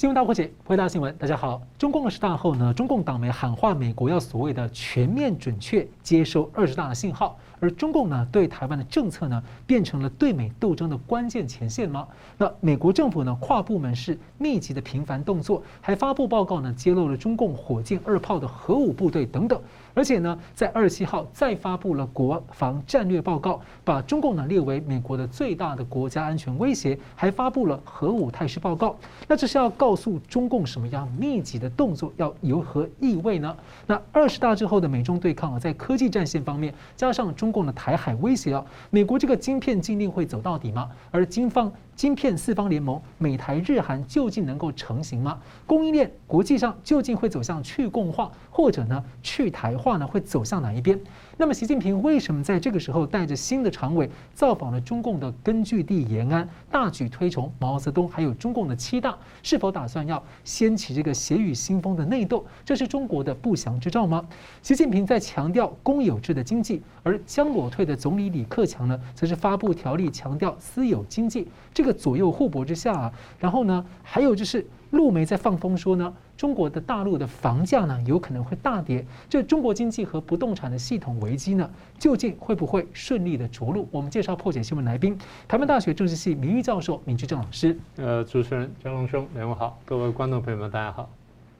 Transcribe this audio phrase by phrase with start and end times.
[0.00, 1.14] 新闻大破解，回答新闻。
[1.18, 7.38] 大家好，中共二十大后呢，中共党媒喊话美国要所谓的全面准确接收二十大的信号。
[7.58, 12.08] 而中共呢，对台湾的政策呢，变成了对美斗争的关键前线吗？
[12.38, 19.60] 那美国政府呢，跨部门是密集的频繁动作，还发布报告呢，揭露了中共火箭二炮的核武部队等等。
[19.94, 28.96] 而且呢，在二十七号再发布了国防战略报告，把中共呢列为美国的最大的国家安全威胁，还发布了核武态势报告。
[29.26, 33.56] 那这是要告诉中共什么样密集的动作要有何意味呢？
[33.86, 40.88] 那二十大之后的美中对抗啊，在科技战线方面，加上中共的台海威胁啊，美国这个晶片禁令会走到底吗？
[41.10, 41.70] 而军方。
[42.00, 45.38] 芯片四方联盟，美台日韩究竟能够成型吗？
[45.66, 50.06] 供应链国际上究竟会走向去共化，或者呢去台化呢？
[50.06, 50.98] 会走向哪一边？
[51.40, 62.44] 那么习近平为什么在这个时候带着新的常委造访了中共的根据地延安，大举推崇毛泽东，还有中共的七大，是否打算要掀起这个血雨腥风的内斗？
[62.62, 64.22] 这是中国的不祥之兆吗？
[64.60, 71.48] 习近平在强调公有制的经济，而将裸退的总理李克强呢，则是发布条例强调私有经济。
[71.72, 71.90] 这个。
[72.00, 83.88] 左右互搏之下啊，然后呢，还有就是陆媒在放风说呢，中国的大陆的房价呢有可能会大跌，这中国经济和不动产的系统危机呢，究竟会不会顺利的着陆？
[83.92, 87.78] 我们介绍破解新闻来宾，台湾大学政治系名誉教授闵居正老师。
[87.96, 91.08] 呃，主持人张龙兄，两位好，各位观众朋友们，大家好。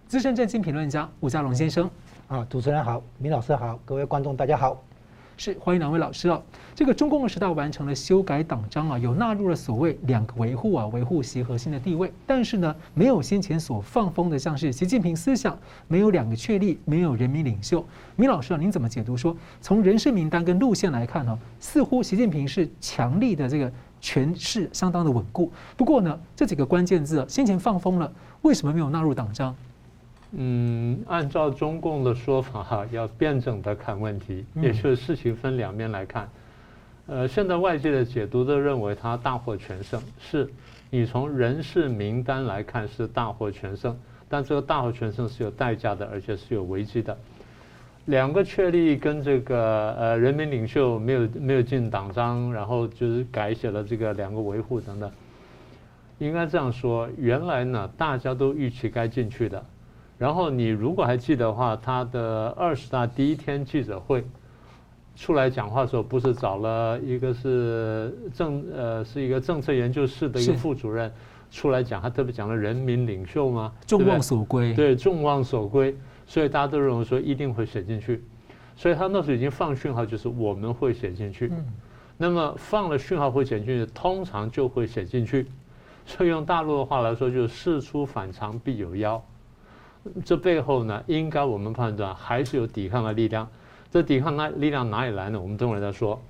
[0.09, 1.89] 资深政经评论家吴家龙先生，
[2.27, 4.83] 啊，主持人好，闵老师好，各位观众大家好。
[5.41, 6.43] 是欢迎两位老师哦。
[6.75, 12.13] 这个中共二十大完成了修改党章啊，有纳入了所谓两个维护啊，维护习核心的地位。
[12.27, 17.83] 但是呢，没有先前所放风的，像是习近平思想没有两个确立，没有人民领袖。
[18.17, 25.51] 米老师啊，您怎么解读说，从人事名单跟路线来看呢，似乎习近平是强力的这个权势相当的稳固。
[25.75, 29.57] 不过呢，这几个关键字啊，先前放风了，为什么没有纳入党章？
[30.33, 36.29] 嗯，按照中共的说法哈，要辩证的看问题，也就是事情分两面来看。
[37.07, 40.49] 呃，现在外界的解读都认为他大获全胜，是
[40.89, 43.99] 你从人事名单来看是大获全胜，
[44.29, 47.17] 但这个大获全胜是有代价的，而且是有危机的。
[48.07, 55.11] 两个确立跟这个呃人民领袖没有没有进党章，然后就是改写了这个两个维护等等。
[56.19, 59.65] 应该这样说，原来呢大家都预期该进去的。
[60.21, 64.23] 然后你如果还记得的话，他的二十大第一天记者会
[65.17, 71.11] 出来讲话的时候，不是找了一个是政呃是一个政策研究室的一个副主任
[71.51, 73.73] 出来讲，他特别讲了人民领袖吗？
[73.87, 74.75] 众望所归。
[74.75, 78.23] 对，众望所归，所以大家都认为说一定会写进去，
[78.77, 81.51] 所以他那时候已经放讯号，就是我们会写进去。
[82.19, 85.47] 那么放了讯号会写进去，通常就会写进去。
[86.05, 89.23] 所以用大陆的话来说，就是事出反常必有妖。
[90.25, 93.49] 这背后呢，应该我们判断还是有抵抗的力量。
[93.91, 95.41] 这抵抗那力量哪里来呢？
[95.41, 96.21] 我们等会儿再说。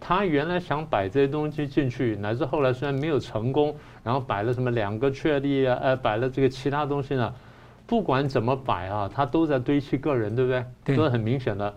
[0.00, 7.32] 他原来想摆这些东西进去，乃至后来虽然没有成功，然后摆了什么两个确立啊，呃，摆了这个其他东西呢，
[7.86, 10.64] 不管怎么摆啊，他都在堆砌个人，对不对？
[10.84, 10.96] 对。
[10.96, 11.72] 都是很明显的。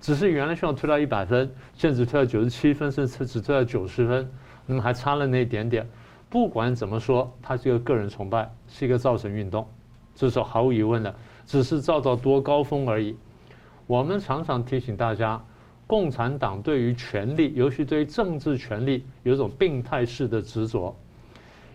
[0.00, 4.30] 只是原来需要推到一百分，现在只推到九十七分，甚至只推到九十分，
[4.66, 5.88] 那么还差了那一点点。
[6.28, 9.66] 不管怎么说，它是一个个人崇拜，是一个造神运动。
[10.16, 11.14] 这是毫无疑问的，
[11.46, 13.14] 只是造到多高峰而已。
[13.86, 15.40] 我们常常提醒大家，
[15.86, 20.96] 共产党对于权力，尤其对于政治权力，有一种病态式的执着。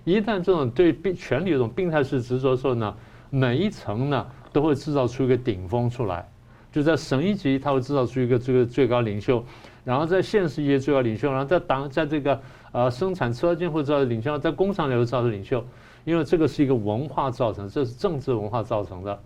[0.04, 2.94] 一旦这种对权力有种病态式执着的时候呢，
[3.30, 6.28] 每一层呢都会制造出一个顶峰出来。
[6.72, 9.44] 就在省一级，它会制造出一个这个最高领袖，
[9.84, 12.42] 然后在县市一级最高领袖，然后在党在这个
[12.72, 15.64] 呃生产车间会制造领袖，在工厂里会造成领袖。
[16.04, 19.20] 因为这个是一个文化造成，这是政治文化造成的，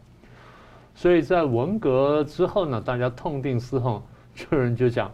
[0.94, 4.02] 所以在文革之后呢，大家痛定思痛，
[4.34, 5.12] 就有人就讲，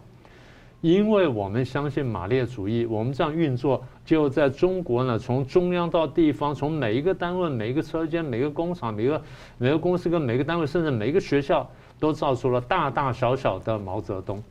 [0.81, 9.21] 因为我们相信马列主义，我们这样运作，就在中国呢，从中央到地方，从每一个单位、每一个车间、每个工厂、每个
[9.59, 11.69] 每个公司跟每个单位，甚至每一个学校，
[12.00, 14.41] 都造出了大大小小的毛泽东。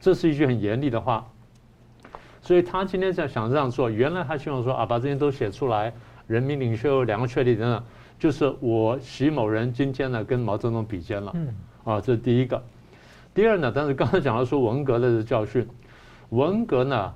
[0.00, 1.26] 这是一句很严厉的话。
[2.44, 5.90] 所以他今天在想这样做，原来他希望说啊，把这些都写出来，
[6.26, 7.82] 人民领袖两个确立等等，
[8.18, 11.48] 就是我习某人今天呢跟毛泽东比肩了，嗯，
[11.84, 12.62] 啊，这是第一个。
[13.32, 15.66] 第二呢，但是刚才讲到说文革的教训，
[16.28, 17.14] 文革呢，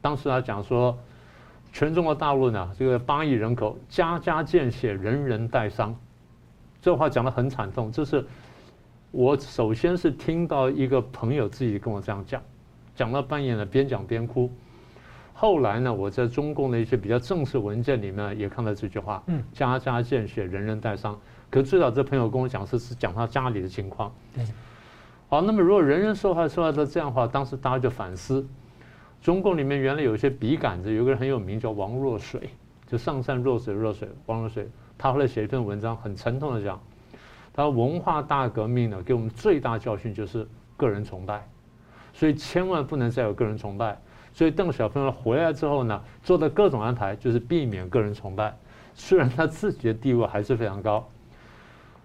[0.00, 0.96] 当时他讲说，
[1.72, 5.92] 全中国大陆呢这个八亿人口，家家见血，人人带伤，
[6.80, 7.90] 这话讲得很惨痛。
[7.90, 8.24] 这是
[9.10, 12.40] 我首先是听到一个朋友自己跟我这样讲，
[12.94, 14.48] 讲到半夜呢边讲边哭。
[15.40, 21.16] 后来呢，我在中共的一些比较正式文件里面也看到这句话，嗯，家家见血，人人带伤。
[21.48, 24.12] 可最早这朋友跟我讲是是讲他家里的情况。
[24.34, 24.44] 对。
[25.28, 28.44] 好，那么如果人人受害受害到这样的话，当时大家就反思，
[29.22, 32.50] 中共里面原来有一些笔杆子，有个人很有名叫王若水，
[32.88, 34.68] 就上善若水若水，王若水，
[34.98, 36.80] 他后来写一篇文章，很沉痛的讲，
[37.54, 40.44] 他说文化大革命呢，给我们最大教训就是
[40.76, 41.48] 个人崇拜，
[42.12, 43.96] 所以千万不能再有个人崇拜。
[44.38, 48.56] 所以邓小平回来之后呢，做的各种安排就是避免个人崇拜，
[48.94, 51.08] 虽然他自己的地位还是非常高，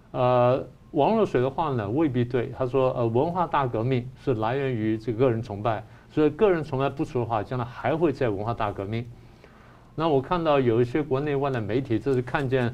[0.09, 0.65] 呃。
[0.93, 2.51] 王若水的话呢，未必对。
[2.55, 9.03] 他说：“呃，文化大革命是来源于这个个人崇拜，所以个人崇拜不除的话，将来还会再文化大革命。”
[9.95, 12.71] 那我看到有一些国内外的媒体，这是看见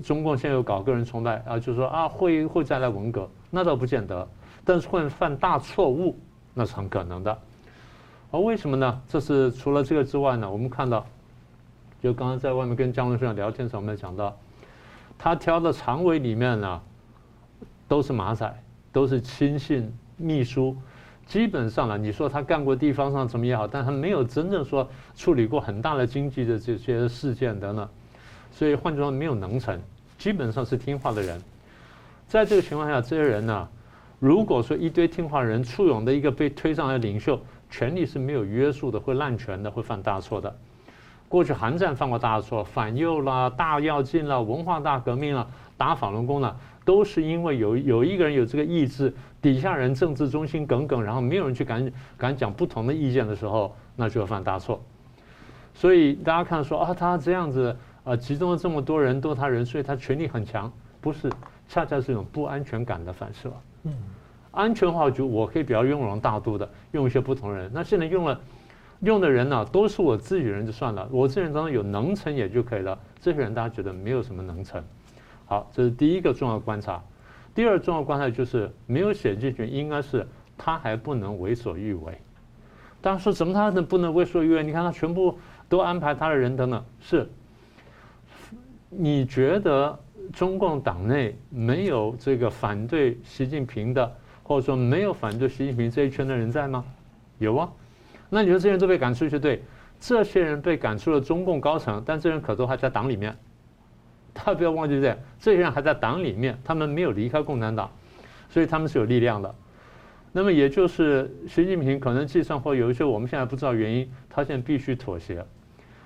[0.00, 4.28] 中共现在有搞个人崇拜啊，就说啊会会再来文革，那倒不见得，
[4.64, 6.16] 但是会犯大错误，
[6.54, 7.36] 那是很可能的。
[8.30, 9.02] 而为什么呢？
[9.08, 11.06] 这是除了这个之外呢，我们看到，
[12.02, 14.36] 就刚刚在外面跟江文顺聊天时候，我们讲到，
[15.16, 16.80] 他挑的常委里面呢。
[17.88, 18.52] 都是马仔，
[18.90, 20.76] 都是亲信秘书，
[21.24, 27.88] 基本上呢，你说他干过地方上怎么也好，但他没有真正说处理过很大的经济的这些事件等等，
[28.50, 29.80] 所以换句话说，没有能臣，
[30.18, 31.40] 基本上是听话的人。
[32.26, 33.68] 在这个情况下，这些人呢，
[34.18, 37.40] 如果说一堆听话人簇拥的一个被推上来的领袖，
[37.70, 40.56] 权力是没有约束的，会滥权的，会犯大错的。
[41.28, 45.46] 过去韩战犯过大错，反右啦、大跃进啦、文化大革命啦、
[45.76, 46.56] 打法轮功啦。
[46.84, 54.80] 都是因为有有一个人有这个意志，底下人政治中心耿耿，然后没有人去敢敢讲不同的意见的时候，那就要犯大错。
[55.74, 61.28] 所以大家看说啊，他这样子啊，集中了这么多人，都他人，所以他权力很强，不是，
[61.66, 63.52] 恰恰是一种不安全感的反射。
[63.82, 63.92] 嗯，
[64.56, 68.40] 安全化就我可以比较雍容大度的用一些不同人，那现在用了
[69.00, 74.82] 用的人呢，都是我自己人就算了，我这人当中有能臣也就可以了，这些人大家觉得没有什么能臣。
[75.44, 77.00] 好，这是第一个重要观察。
[77.54, 80.26] 第二重要观察就是没有写进去，应该是
[80.58, 82.18] 他还不能为所欲为。
[83.00, 84.64] 但是怎么他能不能为所欲为？
[84.64, 85.38] 你看他全部
[85.68, 87.28] 都安排他的人等等，是？
[88.88, 89.98] 你觉得
[90.32, 94.10] 中共党内没有这个反对习近平的，
[94.46, 96.84] 或者说没有反对习近平这一圈的人在吗？
[97.38, 97.68] 有啊。
[98.30, 99.60] 那你说这些人都被赶出去，对？
[99.98, 103.36] 这些人被赶出了中共高层，但这些人可都还在党里面。
[104.32, 107.90] 他不要忘记这样，这些人还在党里面，他们没有离开共产党，
[108.48, 109.52] 所以他们是有力量的。
[110.30, 115.44] 那么也就是习近平可能计算或有一些我们现在不知道原因，他现在必须妥协。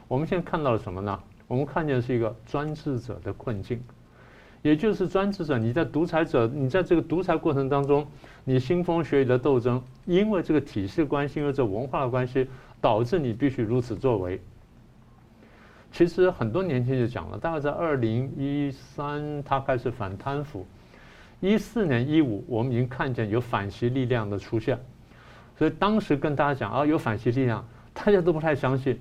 [0.09, 1.21] 我们现在看到了什么呢？
[1.47, 3.83] 我们看见的是一个专制者的困境，
[4.63, 8.07] 也就是专制者，你在独裁者，你在这个独裁过程当中，
[8.45, 12.49] 你腥风血雨的斗争，因为这个体系关系，因为这文化的关系，
[12.81, 14.41] 导致你必须如此作为。
[15.93, 20.67] 其实很多年前就讲了，大概在二零一三，他开始反贪腐。
[21.41, 24.79] 一四年、一五，我们已经看见有反习力量的出现，
[25.57, 29.01] 所以当时跟大家讲啊，有反习力量，大家都不太相信。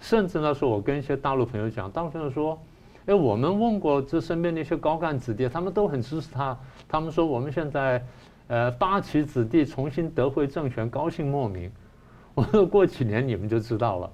[0.00, 2.60] 甚至那时候，我跟一些大陆朋友讲，大陆朋友说
[3.06, 6.58] ：“哎，我们问过这身边那些高干子弟，他们都很支持他。
[6.88, 8.04] 他们说我们现在，
[8.52, 11.72] 呃，八旗子弟重新得回政权，高兴莫名。
[12.36, 14.10] ”我说过几年你们就知道了。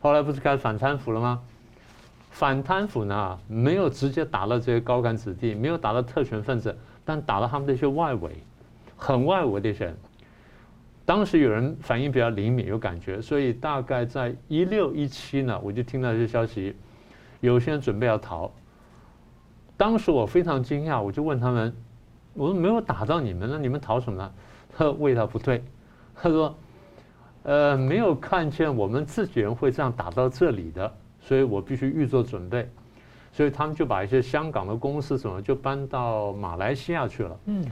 [0.00, 1.40] 后来不是开始反贪腐了吗？
[2.30, 8.32] 反贪腐呢，没有直接打到这些高干子弟，没有打到特权分子，但打到他们这些外围，
[8.98, 9.96] 很外围的人。
[11.06, 16.76] 当时有人反应比较灵敏，有感觉，所以大概在一六一七呢，我就听到这些消息，
[17.40, 18.52] 有些人准备要逃。
[19.74, 21.74] 当时我非常惊讶，我就问他们
[22.34, 24.30] ：“我说没有打到你们，那你们逃什么呢？”
[24.76, 25.64] 他说：“味道不对。”
[26.14, 26.54] 他说。
[27.46, 32.66] 呃，没有看见我们自己人会这样打到这里的，所以我必须预做准备，
[33.32, 37.38] 所以他们就把一些香港的公司什么就搬到马来西亚去了。
[37.44, 37.62] 嗯，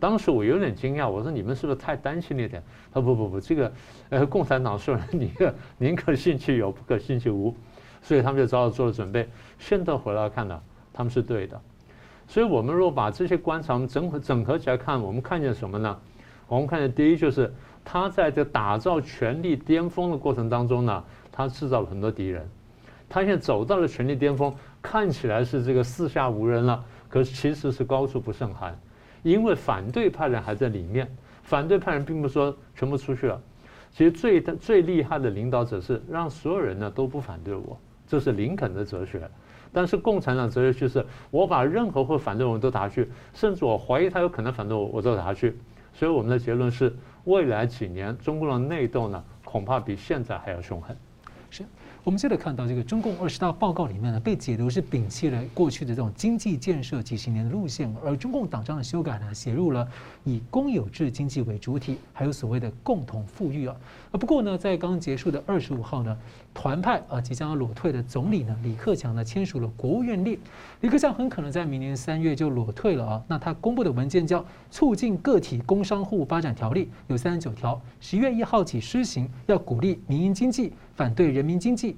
[0.00, 2.60] 当时我有点惊讶，我说你们是不是太担心了一点？
[2.92, 3.72] 他说不不不，这个
[4.08, 5.32] 呃共产党说你
[5.78, 7.54] 宁 可信其有，不可信其无，
[8.02, 9.28] 所以他们就早早做了准备。
[9.60, 10.60] 现在回来看呢，
[10.92, 11.60] 他们是对的。
[12.30, 15.98] 所以我们若把这些观察我们整合整合起来看，我们看见什么呢？
[16.46, 17.52] 我们看见第一就是。
[17.82, 22.46] 他在这打造权力巅峰的过程当中呢，他制造了很多敌人。
[23.08, 28.78] 他现在走到了权力巅峰，看起来是这个四下无人了，可是其实是高处不胜寒，
[29.22, 31.10] 因为反对派人还在里面。
[31.42, 33.40] 反对派人并不是说全部出去了，
[33.90, 39.28] 其实最最厉害的领导者是让所有人呢都不反对我，这是林肯的哲学。
[39.72, 45.56] 但是共产党哲学就是我把任何会反对我都打去，甚至我怀疑他有可能反对我，我都打去。
[45.92, 46.94] 所以我们的结论是。
[47.24, 50.96] 未来几年，中共的内斗呢，恐怕比现在还要凶狠。
[51.50, 51.62] 是。
[52.02, 59.86] 我们接着看到这个中共二十大报告里面呢，被解读是摒弃了过去的这种经济建设几十年的路线，而中共党章的修改呢，写入了
[60.24, 63.76] 以公有制经济为主体，还有所谓的共同富裕啊。
[64.12, 66.16] 啊，不过呢，在刚结束的二十五号呢，
[66.52, 70.38] 团派啊即将要裸退的总理呢，李克强呢签署了国务院令，
[70.80, 73.24] 李克强很可能在明年三月就裸退了啊。
[73.28, 74.40] 那他公布的文件叫
[74.70, 80.72] 《促进个体工商户发展条例》，有三十九条，十月一号起施行，要鼓励民营经济。
[80.96, 81.96] 反对人民经济，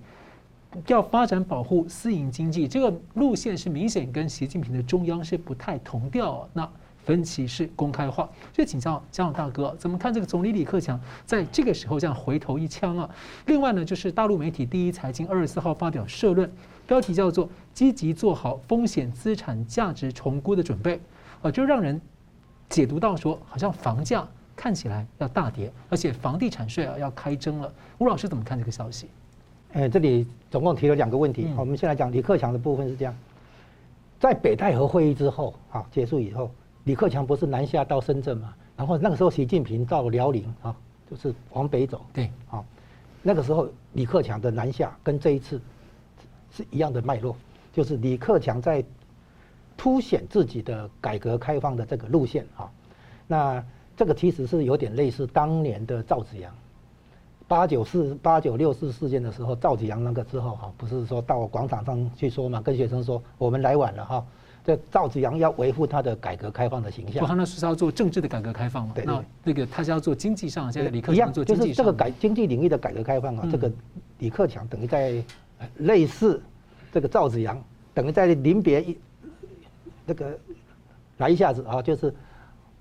[0.87, 6.49] 要发展保护私营经济，这个路线是明显跟习近平的中央是不太同调。
[6.52, 6.71] 那
[7.04, 13.11] 分歧是公开化，所以请教江永大哥，怎么看这个总理李克强在这个时候这样回头一枪啊？
[13.47, 16.50] 另外呢，就是大陆媒体第一财经二十四号发表社论，
[16.87, 21.00] 标题叫做“积极做好风险资产价值重估的准备”，
[21.42, 22.00] 啊，就让人
[22.68, 24.26] 解读到说，好像房价。
[24.54, 27.73] 看起来要大跌，而且房地产税啊要开征了。
[27.99, 29.09] 吴老师怎么看这个消息？
[29.73, 31.49] 哎，这里总共提了两个问题。
[31.56, 33.16] 我们先来讲李克强的部分是这样，
[34.21, 36.50] 在北戴河会议之后啊结束以后，
[36.85, 38.55] 李克强不是南下到深圳嘛？
[38.77, 40.75] 然后那个时候习近平到辽宁啊，
[41.11, 42.05] 就是往北走。
[42.12, 42.65] 对，啊，
[43.23, 45.61] 那个时候李克强的南下跟这一次
[46.51, 47.37] 是一样的脉络，
[47.73, 48.85] 就是李克强在
[49.77, 52.71] 凸显自己的改革开放的这个路线啊，
[53.27, 53.65] 那。
[53.95, 56.51] 这个其实是有点类似当年的赵紫阳，
[57.47, 64.27] 八九四八九六四事件的时候，赵紫阳那个之后哈，不是说到广场上去说嘛，跟学生说我们来晚了哈。
[64.64, 67.26] 这赵紫阳要维护他的改革开放的形象。
[67.26, 68.92] 他那是要做政治的改革开放嘛？
[68.95, 71.69] 对，对，那那个他是要做经济上，现在李克强做经济上。
[71.69, 73.71] 就是这个改经济领域的改革开放啊，这个
[74.19, 75.23] 李克强等于在
[75.78, 76.42] 类似
[76.92, 78.99] 这个赵紫阳，等于在临别一
[80.07, 80.38] 那个
[81.19, 82.14] 来一下子啊，就是。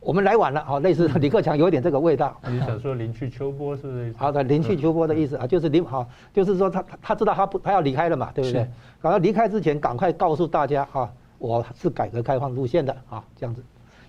[0.03, 2.35] 我们来晚了，好，类似李克强有点这个味道。
[2.49, 4.11] 你想说临去秋波是不是？
[4.17, 8.67] 好的，临去秋波的意思啊，就是临好，就是说他他知道他不他要离开了嘛，对不对？
[8.99, 11.07] 然后离开之前赶快告诉大家啊，
[11.41, 13.63] 我是改革开放路线的啊，这样子。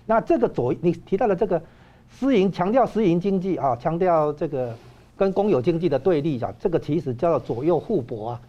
[0.05, 1.59] 那这个左你提到了这个
[2.11, 4.75] 私营，强调私营经济啊，强调这个
[5.17, 8.41] 跟公有经济的对立啊，这个其实叫做左右互搏啊，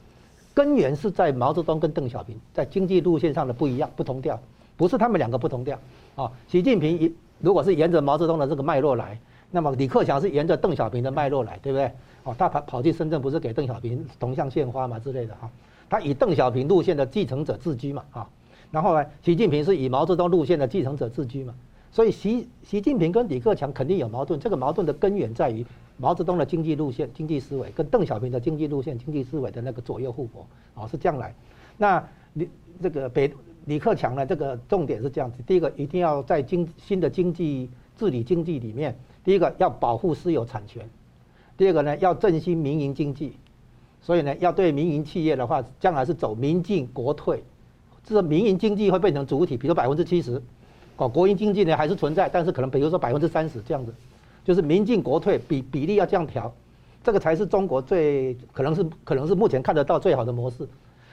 [0.53, 4.39] 根源是在毛泽东跟邓小平在经济路线上的不一样，不同调，
[4.77, 5.79] 不是他们两个不同调
[6.15, 7.13] 啊，习近平一。
[7.41, 9.19] 如果是沿着毛泽东的这个脉络来，
[9.51, 11.91] 那么李克强是沿着邓小平的脉络来，对不对？
[12.25, 15.51] 哦，他跑跑去深圳不是给邓小平铜像献花嘛之类的哈？
[15.89, 18.29] 他以邓小平路线的继承者自居嘛啊？
[18.75, 21.55] 然后呢，习近平是以毛泽东路线的继承者自居嘛？
[21.93, 25.65] 所以习习近平跟李克强肯定有矛盾，这个矛盾的根源在于
[25.97, 31.33] 毛泽东的经济路线、经济思维跟邓小平的经济路线、经济思维的那个左右互搏啊，是这样来。
[31.79, 32.49] 那你
[32.83, 33.33] 这个北。
[33.67, 40.83] 李克强呢，这个重点是这样子：第一个，一定要在经新的经济治理经济里面，第一个要保护私有产权；
[41.57, 43.33] 第二个呢，要振兴民营经济。
[44.03, 47.43] 所以呢，要对民营企业的话，将来是走民进国退，
[48.05, 50.41] 这个民营经济会变成主体，比如百分之七十，
[50.97, 53.93] 哦，国营经济呢还是存在，但是可能比如说百分之三十这样子，
[54.45, 56.53] 就是民进国退比比例要这样调，
[57.03, 60.69] 这个才是中国最可能是可能是目前看得到最好的模式。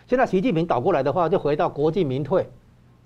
[0.07, 2.45] 现在习近平倒过来的话，就回到国进民退，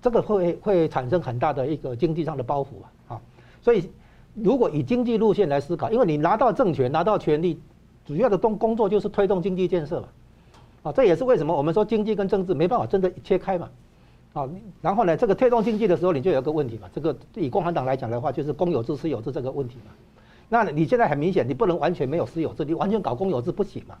[0.02, 2.66] 这个会会产生很大的一个经济上的包袱
[3.06, 3.20] 啊！
[3.62, 3.88] 所以
[4.34, 7.60] 如果以经济路线来思考，因为你拿到政权、拿到权力，
[8.04, 10.08] 主要的工工作就是推动经济建设嘛，
[10.86, 13.68] 啊，这也是为什么我们说经济跟政治没办法真的切开嘛，
[14.34, 14.48] 啊，
[14.80, 19.90] 然后呢，这个推动经济的时候，你就有一个问题嘛，这个以共产党来讲的话，就是公有制、私有制这个问题嘛。
[20.48, 23.96] 那你现在很明显，你不能完全没有私有制，你完全搞公有制不行嘛。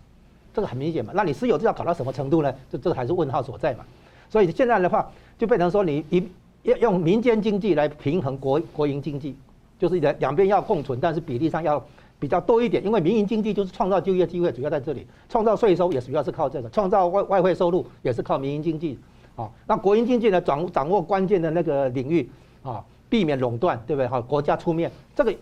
[0.54, 2.54] 这个很明显嘛，那你私有制要搞到什么程度呢？
[2.70, 3.84] 这这个还是问号所在嘛。
[4.30, 6.22] 所以现在的话，就变成说你一
[6.62, 9.34] 要用民间经济来平衡国国营经济，
[9.76, 11.84] 就是两两边要共存，但是比例上要
[12.18, 12.84] 比较多一点。
[12.84, 18.98] 因为民营经济就是创造就业机会，主要在这里，创造税收也主要是靠这个，创造外外汇收入也是靠民营经济
[19.34, 19.50] 啊。
[19.66, 22.28] 那国营经济呢，掌掌握关键的那个领域
[22.62, 24.08] 啊，避免垄断，对不对？
[24.08, 25.34] 哈，国家出面，这个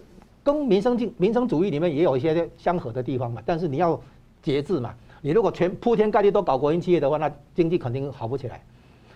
[0.43, 3.41] 跟民生经民生主义里面也有一些相合的地方嘛。
[3.47, 4.01] 但是你要
[4.43, 4.95] 节制嘛。
[5.23, 8.63] 你如果全铺天盖地都搞国营企业的话，那经济肯定好不起来，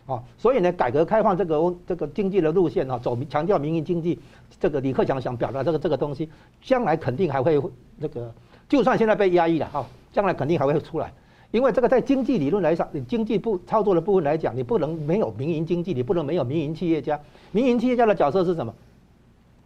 [0.08, 4.18] 啊，所以呢，改革开放这个这个经济的路线啊，走强调民营经济，
[4.58, 6.30] 这个李克强想表达这个这个东西，
[6.62, 7.60] 将来肯定还会
[7.98, 8.32] 那个，
[8.66, 11.12] 就算现在被压抑了哈，将来肯定还会出来，
[11.50, 17.20] 因为这个在经济理论来讲，经济部操作的部分来讲，你不能没有民营经济，你不能没有民营企业家，
[17.52, 18.74] 民营企业家的角色是什么？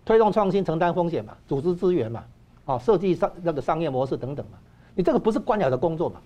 [0.04, 2.24] 推动创新，承担风险嘛，组织资源嘛，
[2.64, 4.58] 啊，设计商那个商业模式等等嘛。
[4.96, 6.16] 你这个不是官僚的工作嘛？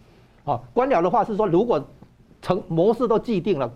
[0.54, 1.86] 啊，官僚的话是说，如果
[2.40, 3.70] 成模式都既定了，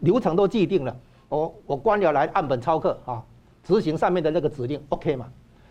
[0.00, 0.96] 流程都既定了，
[1.28, 3.22] 我我官僚来按本操课啊，
[3.62, 5.26] 执行上面的那个指令，OK 嘛？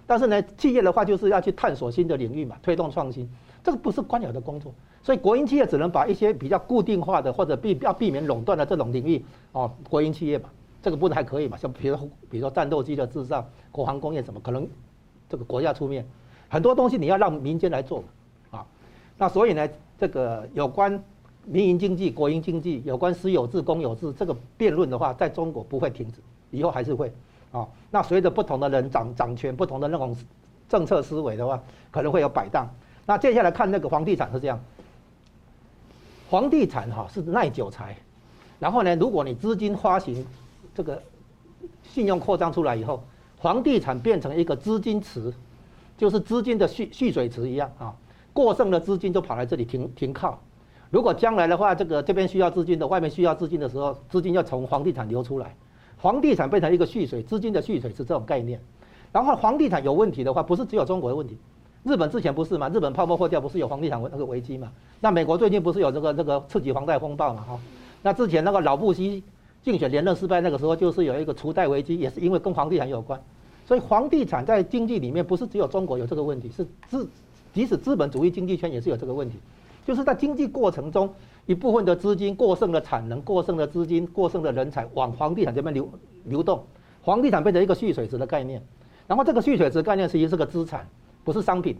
[0.06, 3.30] 但是呢，企业的话就是要去探索新的领域嘛，推动创新，
[3.64, 4.74] 这个不是官僚的工作。
[5.02, 10.50] 所以国营企业只能把一些比较固定化的或者避要避免垄断的这种领域哦，国营企业嘛，
[10.82, 11.98] 这个不能还可以嘛，像比如
[12.30, 14.68] 比如说战斗机的制造、国防工业什么，可能
[15.30, 16.06] 这个国家出面，
[16.50, 18.66] 很多东西你要让民间来做嘛啊。
[19.18, 21.02] 那所以呢，这个有关
[21.46, 26.20] 民营经济、国营经济，有关私有制、公有制这个辩论的话，在中国不会停止，
[26.52, 27.12] 以后还是会
[27.52, 27.68] 啊。
[27.92, 30.16] 那随着不同的人掌掌权，不同的那种
[30.70, 32.68] 政策思维的话，可能会有摆荡。
[33.06, 34.60] 那接下来看那个房地产是这样。
[36.30, 37.96] 房地产哈是耐久财，
[38.60, 40.26] 然后呢，如果你资金发行
[40.74, 41.02] 这个
[41.84, 43.04] 信用扩张出来以后，
[43.40, 45.32] 房地产变成一个资金池，
[45.98, 47.94] 就是资金的蓄蓄水池一样啊。
[48.32, 50.42] 过剩的资金就跑来这里停停靠。
[50.94, 55.56] 如果将来的话，这个这边需要资金的，外面需要资金的时候，资金要从房地产流出来，
[55.98, 58.60] 房地产变成一个蓄水资金的蓄水是这种概念。
[59.12, 61.36] 然后房地产有问题的话，不是只有中国的问题。
[61.84, 62.70] 日本之前不是吗？
[62.70, 64.72] 日本泡沫破掉不是有房地产那个危机嘛？
[65.00, 67.42] 那美国最近不是有这个这个次级房贷风暴嘛？
[67.42, 67.60] 哈，
[68.04, 69.24] 那之前那个老布希
[69.64, 73.20] 竞选连任失败那个时候，就是有一个储贷危机，也是因为跟房地产有关。
[73.66, 77.10] 所以房地产在经济里面不是只有中国有这个问题，是资
[77.52, 79.40] 即使资本主义经济圈也是有这个问题，
[79.86, 81.14] 就是在经济过程中
[81.46, 85.90] 一部分的资金过剩的产能、过剩的资金、过剩的人才往房地产这边流
[86.26, 86.64] 流动，
[87.04, 88.62] 房地产变成一个蓄水池的概念，
[89.08, 90.88] 然后这个蓄水池概念实际是个资产。
[91.26, 91.78] 不是商品，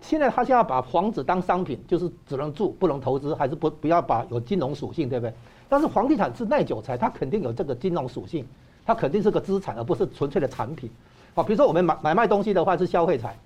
[0.00, 5.32] 现在他现在把房子当商品，就是只能住不能投资，还是不不要把有金融属性，对不对？
[5.68, 8.44] 但是房地产是耐久财，它肯定有这个金融属性，
[8.84, 10.90] 它肯定是个资产，而不是纯粹的产品。
[11.36, 13.38] 啊，比如说我们买买卖东西的话是消费财，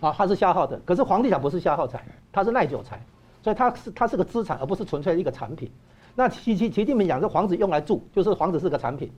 [0.00, 3.00] 啊，它是消耗的，可是房地产不是消耗财，它是耐久财，
[3.46, 5.70] 所以它是它是个资产，而不是纯粹一个产品。
[6.16, 9.08] 那习习习近平讲，这房子用来住，就是房子是个产品，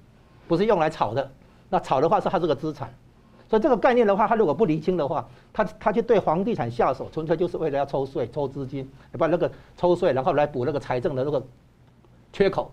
[0.47, 1.31] 不是用来炒的。
[1.71, 2.93] 那炒的话是它是个资产。
[3.49, 11.43] 所以这个概念的话，他如果不厘清的话，他他就对房地产下手，纯粹就是为了要抽税、抽资金，把那个抽税，然后来补那个财政的那个
[12.31, 12.71] 缺口，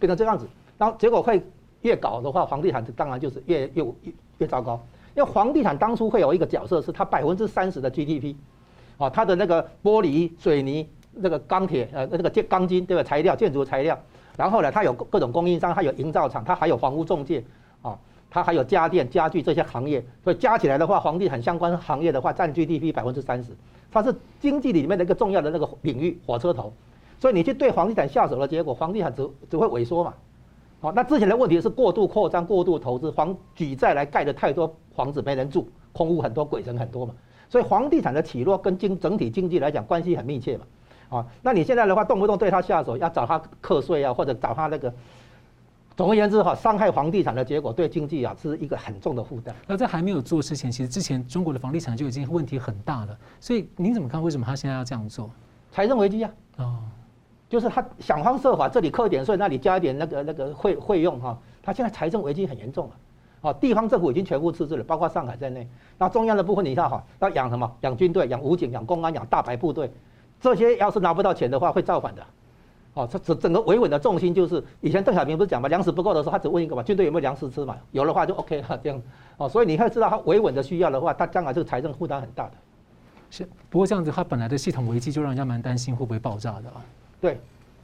[0.00, 0.44] 变成这样子。
[0.76, 1.40] 然后结果会
[1.82, 4.84] 越搞的话，房地产当然就是越越越越糟糕。
[5.14, 8.34] 因为房地产当初会有一个角色，是它百分之三十的 GDP，
[8.98, 13.02] 啊，它的那个玻璃、水泥、那个钢铁、呃那个建钢筋对吧？
[13.02, 13.98] 材料、建筑材料，
[14.36, 17.42] 然后呢，它有各种供应商，它有营造厂，它还有房屋中介，
[17.82, 17.98] 啊。
[18.28, 23.52] 它还有家电、家具这些行业，所以加起来的话，房地产相关行业的话占 GDP 百分之三十，
[23.90, 26.70] 它是经济里面的一个重要的那个领域火车头。
[27.18, 30.12] 所以你去对房地产下手的结果，房地产只只会萎缩嘛。
[30.80, 37.14] 好，那之前的问题是过度扩张、过度投资，房举债来盖的太多房子没人住，空屋很多，鬼城很多嘛。
[37.48, 40.64] 所以房地产的起落跟经整体经济来讲关系很密切嘛。
[41.08, 44.92] 啊，那你现在的话动不动对他下手，要找他课税啊，或者找他那个。
[45.96, 49.54] 总而言之，哈，伤害房地产的结果对经济啊是一个很重的负担。
[49.66, 53.16] 那在还没有做之前，其实之前中国的房地产就已经问题很大了。
[53.40, 54.22] 所以您怎么看？
[54.22, 55.30] 为什么他现在要这样做？
[55.72, 56.30] 财政危机啊！
[56.58, 56.76] 哦，
[57.48, 61.38] 就是他想方设法，这里课点税，那里加一点那个那个费费用哈。
[61.62, 62.94] 他现在财政危机很严重了。
[63.40, 65.66] 哦，地方政府已经全部赤字了，包括上海在内。
[65.96, 67.70] 那中央的部分，你看哈，要养什么？
[67.80, 69.90] 养军队、养武警、养公安、养大白部队，
[70.40, 72.22] 这些要是拿不到钱的话，会造反的。
[72.94, 77.76] 哦，他整整个维稳的重心就是以前邓小平不是讲嘛，粮食不够的时候，他只问一个嘛，军队有没有粮食吃嘛？
[77.92, 79.02] 有的话就 OK 了，这样。
[79.36, 82.52] 哦，所以你会知道他维稳的需要的话，他将来这个财政负担很大的。
[83.30, 86.82] 是，不过这样子，他本来的系统危机就让人家蛮担心会不会爆炸的啊。
[87.20, 87.38] 对，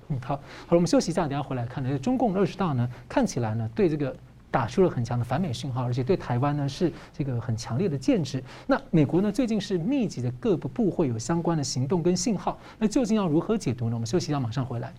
[0.08, 1.98] 嗯，好，好了，我们休息一下，等下回来看呢。
[1.98, 4.14] 中共二十大呢，看起来呢，对这个。
[4.52, 8.44] 打出了很强的反美信号，而且对台湾呢是这个很强烈的建制。
[8.66, 13.94] 那美国呢最近是密集的各个部会有相关的行动跟信号，那究竟要如何解读呢？
[13.94, 14.92] 我们休息一下，马上回来。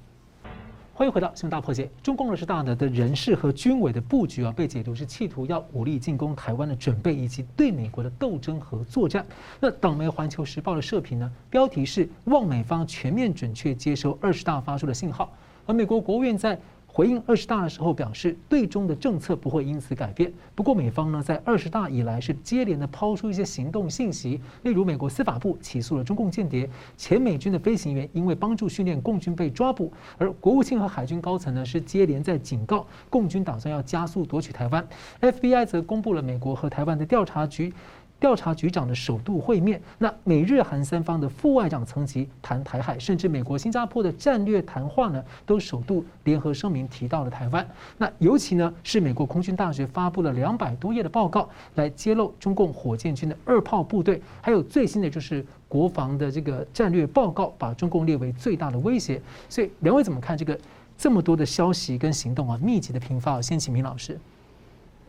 [0.95, 1.89] 欢迎回到新闻大破解。
[2.03, 9.25] 中共二十大呢的人事和军委的布局啊，被解读是企图要武力进攻台湾的准备，以及对美国的斗争和作战。
[9.59, 15.31] 那党媒《环球时报》的社评呢，标题是“望美方全面准确接收二十大发出的信号”，
[15.65, 16.59] 而美国国务院在。
[16.95, 20.31] 回应二十大的时候表示，对中的政策不会因此改变。
[20.53, 34.87] 不过，美方呢在二十大以来是接连的抛出一些行动信息，例如美国司法部起诉了中共间谍，前美军的飞行员因为帮助训练共军被抓捕，而国务卿和海军高层呢是接连在警告共军打算要加速夺取台湾。
[35.19, 37.73] FBI 则公布了美国和台湾的调查局。
[38.23, 47.67] 调查局长的首度会面，那美日韩三方的副外长层级谈台海，甚至美国、新加坡的战略谈话呢，都首度联合声明提到了台湾。
[47.97, 59.21] 那尤其呢，是美国空军大学发布了两百多页的报告，来揭露中共火箭军的二炮部队，还有最新的就是国防的这个战略报告，把中共列为最大的威胁。
[59.49, 60.57] 所以，两位怎么看这个
[60.97, 63.41] 这么多的消息跟行动啊，密集的频发？
[63.41, 64.17] 先请明老师。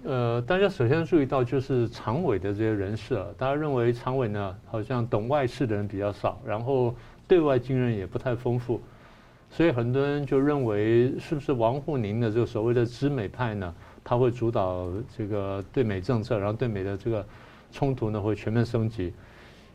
[0.04, 6.94] 呃，大家首先注意到就是常委的这些人士啊，大家认为常委呢好像懂外事的人比较少，然后
[7.26, 8.78] 对外经验也不太丰富，
[9.50, 13.74] 所以很多人就认为是不是王沪宁的这个所谓的知美派呢？
[14.04, 17.24] 他会主导这个对美政策，然后对美的这个
[17.72, 19.10] 冲突呢会全面升级。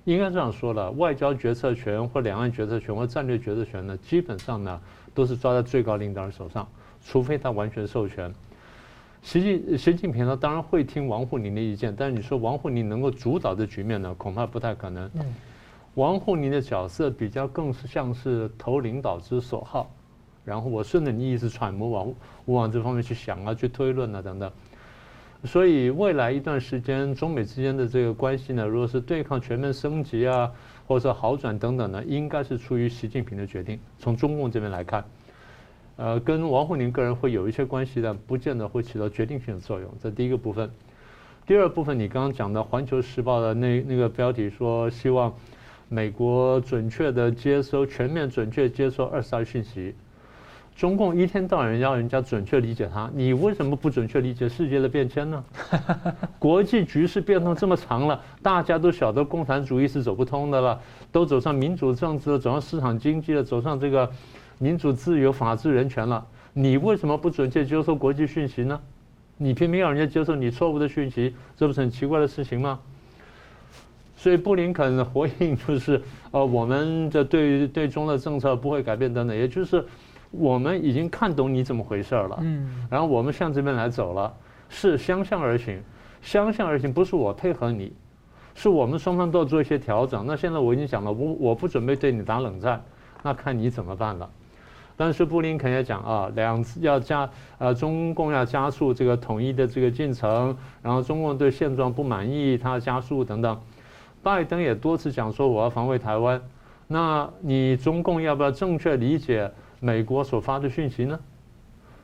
[0.05, 4.79] 应该这样说了，外交决策权或两岸决策权或战略决策权呢，基本上呢
[5.15, 6.67] 都是抓在最高领导人手上，
[7.03, 8.31] 除非他完全授权。
[9.21, 15.09] 习近习近平呢当然会听王沪宁的意见，但是你说王沪宁能够主导的局面呢，恐怕不太可能。
[15.95, 19.91] 王沪宁的角色比较更是像是投领导之所好，
[20.45, 22.13] 然后我顺着你意思揣摩往
[22.45, 24.49] 我往这方面去想啊，去推论啊等等。
[25.43, 30.51] 所以未来一段时间，中美之间的这个关系呢，如果是对抗全面升级啊，
[30.87, 33.79] 或者说好转等等呢，应该是出于习近平的决定。
[33.97, 35.03] 从中共这边来看，
[35.99, 39.89] 呃，跟王沪宁个人会有一些关系，但不见得会起到决定性的作用。
[40.01, 40.71] 这第一个部分。
[41.45, 45.33] 第二部分，你刚刚讲的《环球时报》的那那个标题说，希望
[45.89, 49.93] 美国准确的接收、全面准确接收二十二讯息。
[50.73, 55.43] 中共一天到晚要人家准确理解它，你为什么不准确理解世界的变迁呢？
[56.39, 60.79] 国际局势变动这么长了，大家都晓得共产主义是走不通的了，
[61.11, 64.09] 都走上民主政治了，走上市场经济了，走上这个
[64.59, 68.79] 民主自由、法治人权了，你为什么不准确接收国际讯息呢？
[69.37, 72.79] 你偏偏要人家接受你错误的讯息，这不是很奇怪的事情吗？
[74.15, 79.83] 所以布林肯的回应就是： 呃，我们的对对中的政策不会改变等等，也就是。
[80.31, 84.31] 我们已经看懂你怎么回事儿了，嗯，然后我们向这边来走了，
[84.69, 85.81] 是相向而行，
[86.21, 87.91] 相向而行不是我配合你，
[88.53, 90.23] 是我们双方都要做一些调整。
[90.27, 92.79] 那现在我已经讲了，我我不准备对你打冷战，
[93.23, 94.29] 那看你怎么办了。
[94.99, 103.57] 但是布林肯也讲啊，两次要加呃，中共要加速这个统一的这个进程，然后中共对现状不满意，他要加速等等。
[104.21, 106.41] 拜登也多次讲说我要防卫台湾，
[106.85, 109.49] 那你中共要不要正确理解？
[109.79, 111.17] 美国所发的讯息呢？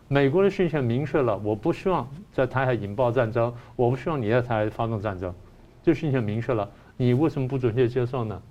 [0.08, 5.36] 美国的讯息明确了，我不希望在台海引爆战争，我不希望你在台海发动战争，
[5.84, 8.42] 这讯息明确了，你为什么不准确接受呢？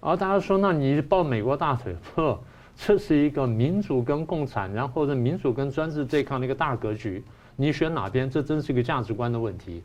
[0.00, 1.96] 而大家说，那你抱美国大腿？
[2.14, 2.36] 不，
[2.84, 7.22] 这是一个民主跟共产，然后是民主跟专制对抗的一个大格局，
[7.54, 8.28] 你选哪边？
[8.28, 9.82] 这真是一个价值观的问题，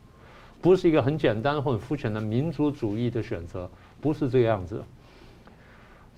[0.60, 4.82] 不是一个很简单或很肤浅的民族主义的选择，不是这个样子。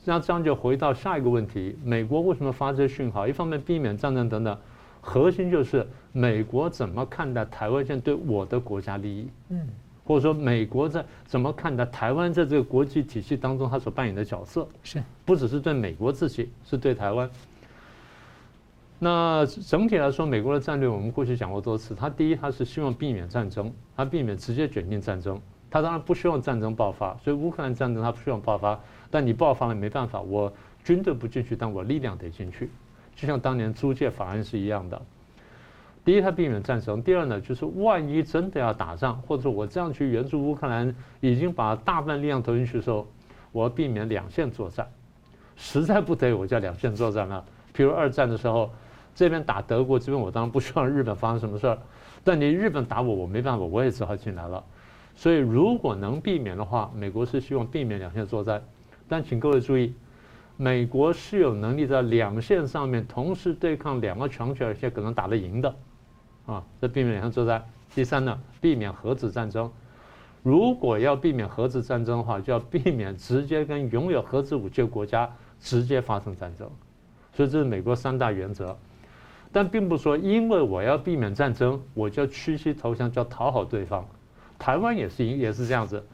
[0.06, 3.28] 那这样就回到下一个问题：美国为什么发这些讯号？
[3.28, 4.56] 一方面避免战争等等，
[5.02, 9.28] 核心就是美国怎么看待台湾现在对我的国家利益？
[9.50, 9.68] 嗯，
[10.04, 14.66] 或者说美国在怎么看待台湾在这个国际体系当中它所扮演的角色？
[14.82, 17.30] 是不只是对美国自己，是对台湾。
[18.98, 28.78] 那整体来说，美国的战略我们过去讲过多次，他第一，他是希望避免战争，他避免直接卷进战争，他当然不希望战争爆发，所以乌克兰战争他不希望爆发。
[29.10, 30.52] 但你爆发了没办法，我
[30.84, 32.68] 军队不进去，但我力量得进去，
[33.16, 35.00] 就像当年租借法案是一样的。
[36.04, 43.06] 第一，他避免战争；第二呢，就是万一真的要打仗，或者说我这样去援助乌克兰，已经把大部分力量投进去的时候，
[43.52, 44.88] 我要避免两线作战。
[45.56, 47.44] 实在不得已，我叫两线作战了。
[47.72, 48.70] 比如二战的时候，
[49.14, 51.78] 这边打德国，这边我当然不希望日本发生什么事儿，
[52.24, 54.64] 但你日本打我，我没办法，我也只好进来了。
[55.14, 58.62] 所以如果能避免的话，美国是希望避免两线作战。
[59.06, 59.92] 但请各位注意，
[60.56, 65.74] 美国是有能力在两线上面同时对抗两个强权，而且可能打得赢的，
[66.50, 67.64] 啊，这避免两线作战。
[67.94, 69.70] 第三呢，避免核子战争。
[70.42, 76.68] 如果要避免核子战争的话，就要避免直接跟拥有核子武器的国家直接发生战争。
[77.32, 78.76] 所以这是美国三大原则。
[79.52, 84.04] 但并不是说，因为我要避免战争，我就屈膝投降，就要讨好对方。
[84.58, 86.04] 台湾也是也是这样子。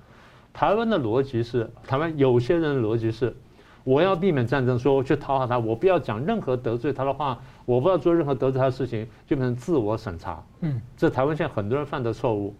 [0.53, 3.37] 台湾的逻辑是，台湾有些人的逻辑是，
[3.85, 10.42] 我要避免战争，说我去讨好他，我不要讲任何得罪他的话，我不要做任何得罪他的事情，就变成自我审查。
[10.61, 12.55] 嗯，这台湾现在很多人犯的错误。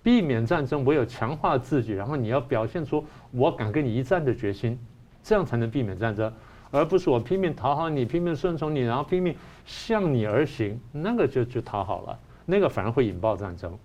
[0.00, 4.78] 避免战争，唯有强化自己，然后你要表现出我敢跟你一战的决心，
[5.22, 6.32] 这样才能避免战争，
[6.70, 9.34] 而不是我拼命讨好你，拼命顺从你，然后拼命
[9.66, 13.76] 向你而行，那个就就讨好了，那个反而会引爆战争。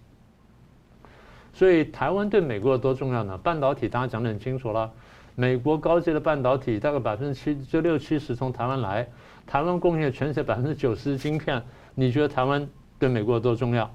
[1.51, 3.37] 所以台湾对美国有多重要呢？
[3.37, 4.89] 半导体大家讲得很清楚了，
[5.35, 9.07] 美国高阶的半导体大概百分之七就六七十从台湾来，
[9.47, 11.61] 台湾贡献全世界百分之九十的晶片。
[11.95, 12.67] 你觉得台湾
[12.99, 13.89] 对美国有多重要？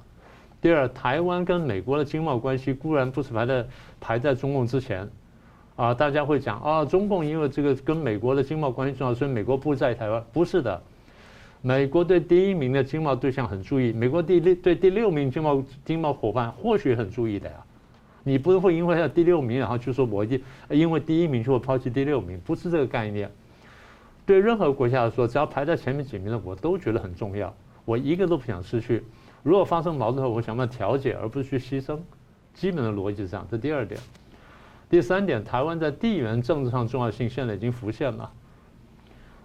[0.61, 3.67] 第二，台湾跟美国的经贸关系固然不是排在
[4.01, 5.09] 排在中共之前，
[5.77, 10.83] 啊，大家会讲啊，中共因为这个跟美国的经贸关系重要，所以美国不在台湾，不是的。
[11.63, 17.55] 美国对第一名的经贸对象很注意，美国第六对第六名经贸经贸伙伴或许很注意的呀。
[18.29, 23.31] 你不会因为他第六名，然后就说我一定因为第一名就会抛弃第六名，不是这个概念。
[24.27, 27.55] 对任何国家来说，只要排在前面几名的，我都觉得很重要，
[27.87, 29.03] 我一个都不想失去。
[29.43, 31.99] 如果发生矛盾后，我想办法调解，而不是去牺牲。
[32.53, 33.47] 基本的逻辑是这样。
[33.51, 33.99] 这第二点，
[34.91, 38.31] 第三点，台湾在地缘政治上重要性现在已经浮现了。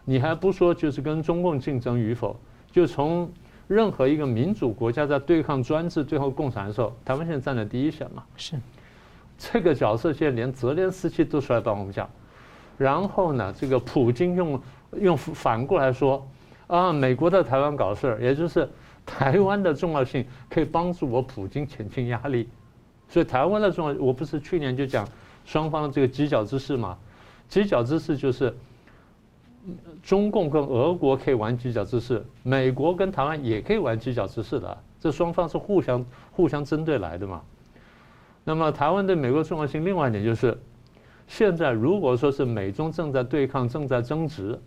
[0.03, 2.37] 你还不说，就是跟中共竞争与否，
[2.71, 3.31] 就从。
[3.65, 8.21] 任何一个民主国家在对抗专制、最后共产的时候，台湾现在站在第一线嘛？
[8.35, 8.57] 是，
[9.51, 12.09] 这个角色现在连泽连斯基都出来帮我们讲。
[12.77, 14.61] 然后呢，这个普京用
[14.99, 16.25] 用反过来说
[16.67, 18.69] 啊，美国在台湾搞事儿，也就是
[19.05, 22.47] 台湾的重要性可以帮助我普京减轻压力。
[23.09, 25.07] 所以台湾的重要，我不是去年就讲
[25.43, 26.97] 双方的这个犄角之势嘛？
[27.49, 28.55] 犄角之势就是。
[30.01, 37.41] 中共跟俄国可以玩犄角之势，美国跟台湾也可以玩犄角之势的，这双方是互相互相针对来的嘛。
[38.43, 40.57] 那么台湾对美国重要性，另外一点就是，
[41.27, 44.59] 现在如果说是美中正在对抗、正在争执，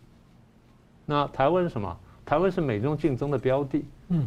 [1.05, 1.97] 那台湾是什么？
[2.25, 3.85] 台湾是美中竞争的标的。
[4.09, 4.27] 嗯，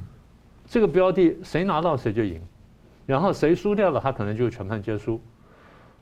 [0.65, 2.39] 这个标的谁拿到谁就赢，
[3.05, 5.19] 然后谁输掉了，他可能就全盘皆输。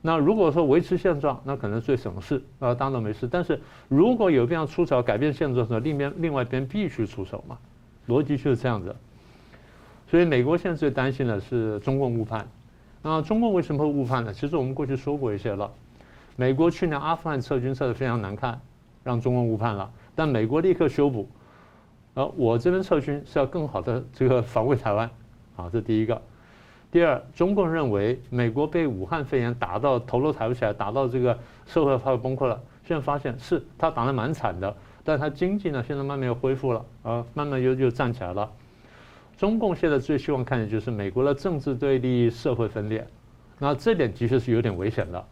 [0.00, 3.26] 那如果说维持现状，那可能最省事啊，当然没事。
[3.26, 3.58] 但是
[3.88, 7.58] 如果有必要出手改变现状的时候，另边另外一边必须出手嘛，
[8.06, 8.94] 逻辑就是这样子。
[10.06, 12.46] 所以美国现在最担心的是中共误判。
[13.08, 14.34] 那中共为什么会误判呢？
[14.34, 15.72] 其实我们过去说过一些了。
[16.36, 18.60] 美国去年阿富汗撤军撤得非常难看，
[19.02, 21.26] 让中共误判了，但美国立刻修补。
[22.12, 25.08] 而我这边撤军是要更好的这个防卫台湾，
[25.56, 26.20] 好，这第一个。
[26.90, 32.60] 第二，中共认为美国被武汉肺炎打到头都抬不起来，打到这个社会快要崩溃了。
[32.84, 38.50] 现在发现是他打得蛮惨的，但他经济呢现在慢慢又恢复了，啊，慢慢又又站起来了。
[39.38, 43.06] 中共现在最希望看的就是美国的政治对立、社会分裂，
[43.60, 45.24] 那这点的确是有点危险的。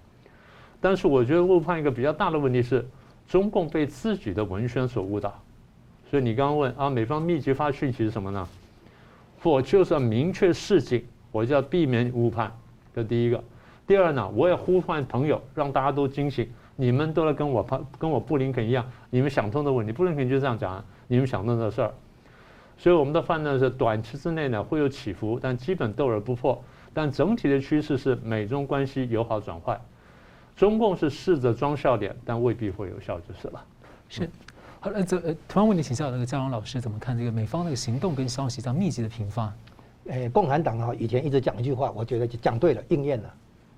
[0.81, 2.87] 但是我觉得误判一个比较大的问题是，
[3.27, 5.35] 中共被自己的文宣所误导。
[6.09, 8.49] 所以你刚刚问啊，美方密集发讯息是什么呢？
[9.43, 11.05] 我就是要明确示警。
[11.33, 12.51] 我就要避免误判，
[12.95, 13.43] 这第一个。
[13.87, 16.49] 第二呢，我也呼唤朋友，让大家都惊醒。
[16.77, 21.93] 你们都来跟我跟跟我布林肯一样，你们想通的问题，布林肯就这样讲，你们想通的事儿。
[22.79, 26.63] 所以我们的判断是，短期之内呢会有起伏，但基本斗而不破。
[26.93, 29.81] 但整体的趋势是美中关系友好转坏。
[30.57, 33.65] 中共是试着装笑脸，但未必会有效就是了。
[34.09, 34.31] 是。
[34.81, 39.53] 好了，这呃，同样问题请教那个嘉荣老师怎么看这个美方那个行动跟消息这样密集的频发？
[40.07, 43.35] 诶，共产党啊，以前一直讲一句话，我觉得就讲对了，应验了。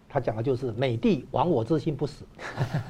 [0.09, 2.25] 他讲的就是“美帝亡我之心不死”。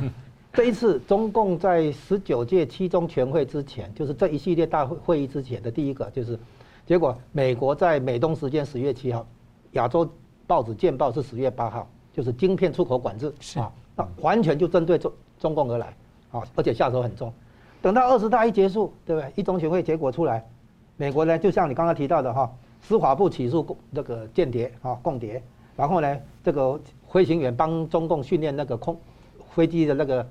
[0.53, 6.39] 这一次，中共在十九届七中全会之前，就是这一系列大会会议之前的第一个，就是
[6.87, 9.27] 结果，美国在美东时间十月七号，
[9.73, 10.09] 亚洲
[10.47, 15.95] 报纸《见报》是十月八号，就是晶片出口管制啊，那完全就针对中中共而来
[16.33, 17.33] 啊，而且下手很重。
[17.81, 19.33] 等到二十大一结束，对不对？
[19.37, 20.45] 一中全会结果出来，
[20.97, 22.51] 美国呢，就像你刚刚提到的哈。
[22.81, 25.43] 司法部起诉共这个间谍啊，共谍，
[25.77, 28.97] 然后呢，这个飞行员帮中共训练那个空
[29.59, 30.25] 飞机的那个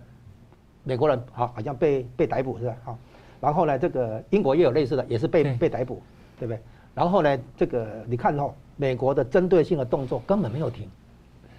[0.85, 2.77] 美国人好，好像被被逮捕是吧？
[2.85, 2.97] 好，
[3.41, 6.01] 然后呢，这个英国也有类似的，也是被被逮捕，
[6.39, 6.59] 对不对？
[6.95, 10.89] 然后呢，这个你看哦，美国的针对性的动作根本没有停，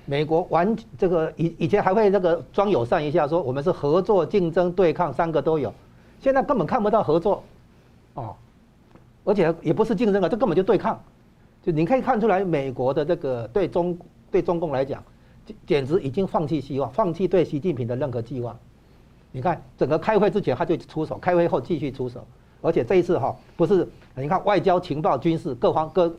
[0.06, 5.70] 美国完这个以以前还会那个装友善一下，说我们是合作、竞争、对抗三个都有，
[6.22, 7.44] 现在根本看不到合作，
[8.14, 8.34] 哦。
[9.24, 10.98] 而且也不是竞争啊，这根本就对抗，
[11.62, 13.98] 就你可以看出来，美国的这个对中
[14.30, 15.04] 对中共来讲，
[15.66, 18.56] 简直已经放弃希望，放弃对习近平的任何寄望。
[19.30, 22.26] 你看，整个开会之前他就出手，开会后继续出手，
[22.62, 26.16] 而且这一次哈，不是你看外交、情报、军事各方各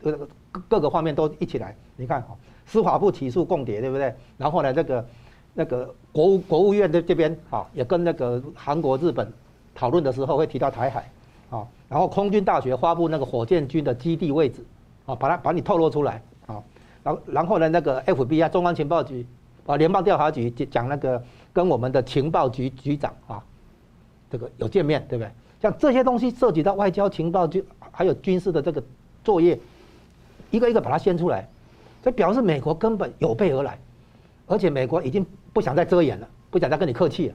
[0.00, 0.28] 各
[0.68, 1.76] 各个方面都一起来。
[1.96, 4.14] 你看哈，司法部起诉共谍，对不对？
[4.38, 5.06] 然后呢，这个
[5.54, 9.32] 那个国务国务院的这边啊，也跟那个韩国、日本
[9.74, 11.10] 讨论的时候会提到台海。
[11.50, 14.64] 啊，然后空军大学发布那个火箭军的基地位置，
[15.04, 16.22] 啊，把它把你透露出来，
[17.02, 19.26] 然然后呢，那个 FBI 中央情报局，
[19.66, 23.42] 啊，联邦调查局讲那个跟我们的情报局局长啊，
[24.30, 25.30] 这个有见面，对不对？
[25.60, 28.82] 像这些东西涉及到外交、情报局还有军事的这个
[29.24, 29.58] 作业，
[30.50, 31.48] 一个一个把它掀出来，
[32.02, 33.78] 这表示美国根本有备而来，
[34.46, 37.34] 而且美国已经不想再遮掩了，不想再跟你客气了，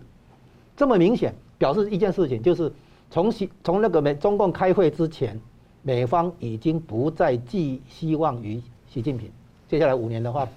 [0.75, 2.71] 这么明显表示一件事情就是。
[3.09, 5.39] 从习从那个美中共开会之前，
[5.81, 9.31] 美方已经不再寄希望于习近平。
[9.67, 10.47] 接下来五年的话，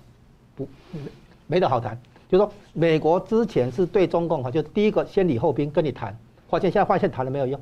[0.55, 0.69] 不
[1.47, 2.01] 没得好谈。
[2.29, 6.17] 就是说美国之前是对中共哈，就第一个先礼后兵跟你谈，
[6.49, 7.61] 发现现在发现谈了没有用，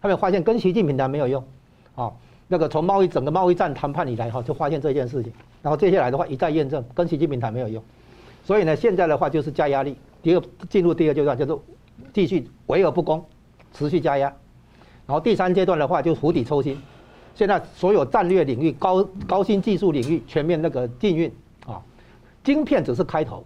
[0.00, 1.44] 他们发现跟习近平谈没有用，
[1.96, 2.12] 啊，
[2.46, 7.82] 那个从贸易整个贸易战谈判以来哈，就发现这件事情，然后接下来的话一再验证，跟习近平谈没有用，
[8.44, 11.58] 所以呢，现在的话就是加压力，第二进入第二阶段就是
[12.12, 13.24] 继续围而不攻，
[13.72, 14.32] 持续加压，
[15.06, 16.80] 然后第三阶段的话就釜底抽薪，
[17.34, 21.32] 现在所有战略领域、高高新技术领域全面那个禁运
[21.66, 21.82] 啊，
[22.42, 23.44] 晶片只是开头，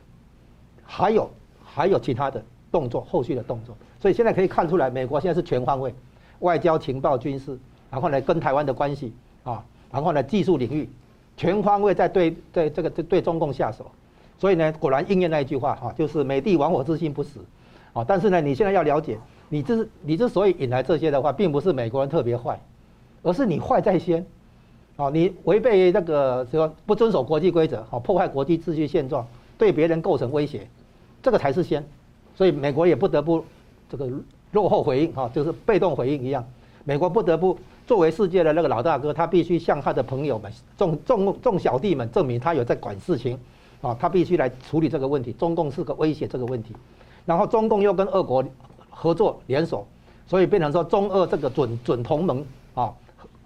[0.85, 1.31] 还有
[1.65, 5.95] 还有其他的动作，后续的动作，所以现在可以看出来，美国现在是全方位，
[6.41, 7.59] 外交、情报、军事。
[7.91, 10.87] 然后呢，跟台湾的关系啊，然后呢，技术领域
[11.39, 13.91] 全方位在对对这个对对中共下手，
[14.37, 17.41] 所以呢，果然应验那一句话哈，就是美帝亡我之心不死，
[17.95, 22.61] 啊，但是呢，你现在要了解，你之你之所以引来这些的话，并不是美国人特别坏，
[23.29, 24.25] 而是你坏在先，
[24.97, 29.27] 啊，你违背那个什么不遵守国际规则，啊，破坏国际秩序现状，
[29.59, 30.67] 对别人构成威胁，
[31.23, 31.87] 这个才是先，
[32.35, 33.45] 所以美国也不得不
[33.91, 34.09] 这个
[34.53, 36.43] 落后回应啊，就是被动回应一样，
[36.85, 37.59] 美国不得不。
[37.87, 43.39] 作为世界的那个老大哥，他必须向他的朋友们、众众众小弟们证明他有在管事情，
[43.81, 45.33] 啊，他必须来处理这个问题。
[45.33, 46.75] 中共是个威胁这个问题，
[47.25, 48.45] 然后中共又跟俄国
[48.91, 49.87] 合作联手，
[50.27, 52.93] 所以变成说中俄这个准准同盟啊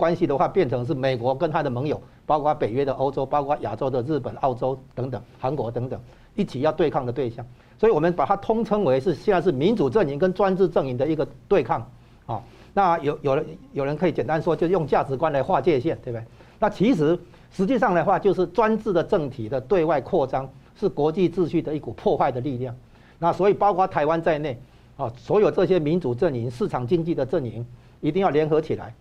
[0.03, 6.01] 关系的话，变成是美国跟他的盟友，包括北约的欧洲，包括亚洲的日本、澳洲等等、韩国等等，
[6.35, 7.47] 一起要对抗的对象。
[7.79, 11.89] 所以我们把它通称为是现在是民主阵营跟专制阵营的一个对抗，
[12.27, 12.43] 啊。
[12.75, 16.25] 那有有人有人可以简单说，就用价值观来划界限，对不对？
[16.59, 17.17] 那其实
[17.53, 22.75] 实际上的话，就是专制的政体的对外扩张，是国际秩序的一股破坏的力量。
[23.21, 24.61] 那所以包括台湾在内，
[24.97, 27.65] 啊，所有这些民主阵营、市场经济的阵营，
[28.01, 28.93] 一定要联合起来，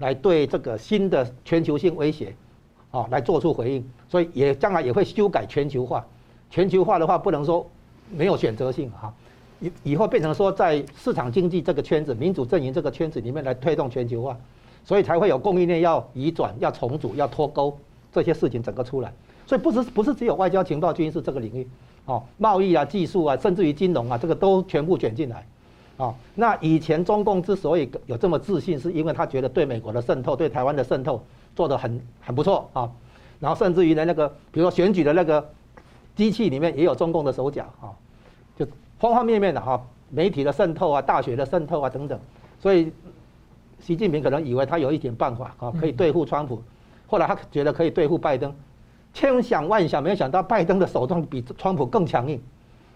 [0.00, 2.34] 来对这个新的全球性威胁，
[2.90, 3.88] 啊，来做出回应。
[4.08, 6.04] 所以也将来也会修改全球化。
[6.50, 7.64] 全球化的话，不能说
[8.10, 9.14] 没有选择性哈。
[9.60, 14.36] 以以后变成说，在市场经济这个圈子、民主阵营这个圈子里面来推动全球化，
[14.82, 17.78] 所以才会有供应链要移转、要重组、要脱钩
[18.10, 19.12] 这些事情整个出来。
[19.46, 21.68] 所以不是不是只有外交、情报、军事这个领域，
[22.06, 25.46] 哦，贸易啊、技术啊，甚至于金融啊，这个都全部卷进来。
[26.00, 31.22] 啊，那以前中共之所以有这么自信，是因为他觉得对美国的渗透、对台湾的渗透
[31.54, 32.90] 做得很很不错啊。
[33.38, 35.46] 然后甚至于呢，那个比如说选举的那个
[36.16, 37.92] 机器里面也有中共的手脚啊，
[38.58, 38.66] 就。
[38.98, 42.20] 方方面面的哈，媒体的渗透啊，大学的渗透啊等等，
[42.60, 42.92] 所以
[43.80, 46.62] 习近平可能以为他有一点办法啊，可以对付川普，
[47.06, 48.54] 后来他觉得可以对付拜登，
[49.14, 52.38] 千想万想，没有想到拜登的手段比川普更强硬。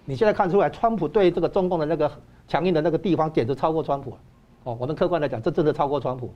[0.05, 2.12] 你现在看出来，川普对这个中共的那个
[2.48, 4.16] 强硬的那个地方，简直超过川普。
[4.64, 6.33] 哦，我们客观来讲，这真的超过川普。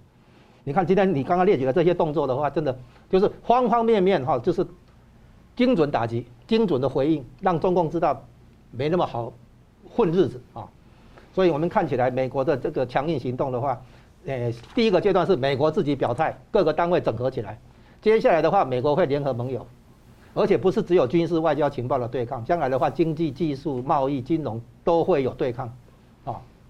[0.64, 2.76] 你看今天你刚刚列举的这些动作的话，真的
[3.08, 4.66] 就是方方面面哈，就是
[5.56, 8.22] 精准打击、精准的回应，让中共知道
[8.70, 9.32] 没那么好。
[9.90, 10.68] 混日子啊，
[11.34, 13.80] 所以我们看起来美国的这个强硬行动的话，
[14.26, 17.58] 呃，第一个阶段是美国自己表态，各个单位整合起来。
[18.02, 19.66] 接下来的话，美国会联合盟友，
[20.34, 25.72] 而且不是只有军事、外交、情报的对抗，将来的话，经济、技术、贸易、金融都会有对抗。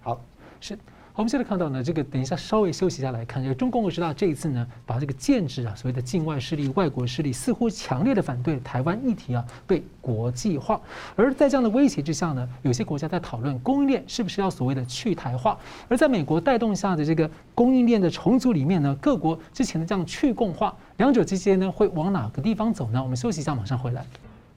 [0.08, 0.18] 好，
[0.58, 0.78] 是。
[1.14, 10.80] 我们现在看到呢，这个等一下稍微休息一下来看，这个中共二十大这一次呢，把这个建制啊所谓的境外势力、外国势力，似乎强烈的反对台湾议题啊被国际化。
[11.14, 15.58] 而在这样的威胁之下呢，有些国家在讨论供应链是不是要所谓的去台化。
[15.88, 23.02] 而在美国带动下的这个供应链的重组里面呢，各国之前的这样去共化，两者之间呢会往哪个地方走呢？
[23.02, 24.06] 我们休息一下，马上回来。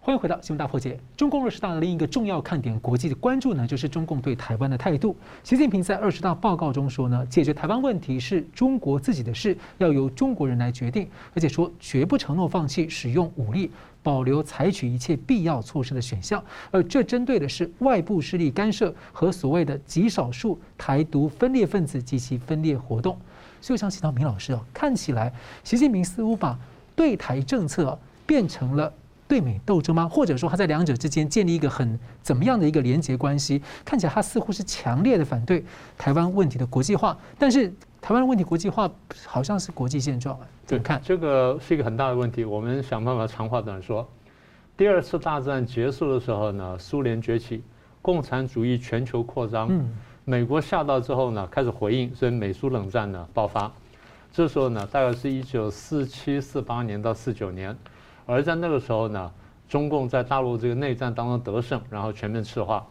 [0.03, 0.99] 欢迎回到新闻大破解。
[1.15, 5.15] 中共二十大的另一个重要看点，国际的关注呢，就是中共对台湾的态度。
[5.43, 13.69] 习近平在二十大报告中说呢，解决台湾问题是中国自己的事，要由中国人来决定，而且说绝不承诺放弃使用武力，
[14.01, 16.43] 保留采取一切必要措施的选项。
[16.71, 23.15] 而这针对的是外部势力干涉和所谓的极少数台独分裂分子及其分裂活动。
[23.61, 25.31] 所以我想请教明老师哦，看起来
[25.63, 26.57] 习近平似乎把
[26.95, 28.91] 对台政策变成了。
[29.31, 30.09] 对美斗争吗？
[30.09, 33.61] 或者说他在两者之间建立一个很怎么样的一个连结关系？
[33.85, 35.63] 看起来他似乎是强烈的反对
[35.97, 38.91] 台湾问题的国际化，但是台湾问题国际化
[39.25, 40.45] 好像是国际现状啊？
[40.65, 41.01] 怎么看？
[41.01, 42.43] 这个是一个很大的问题。
[42.43, 44.05] 我们想办法长话短说。
[44.75, 47.63] 第二次大战结束的时候呢，苏联崛起，
[48.01, 49.89] 共产主义全球扩张，嗯
[50.25, 53.71] 美国吓到之后呢，开始回应，所以美苏冷战呢爆发。
[54.33, 57.73] 这时候呢，大概是一九四七四八年到四九年。
[58.25, 59.31] 而在那个时候呢，
[59.67, 62.85] 中共在大陆这个内战当中得胜，然后全面赤化。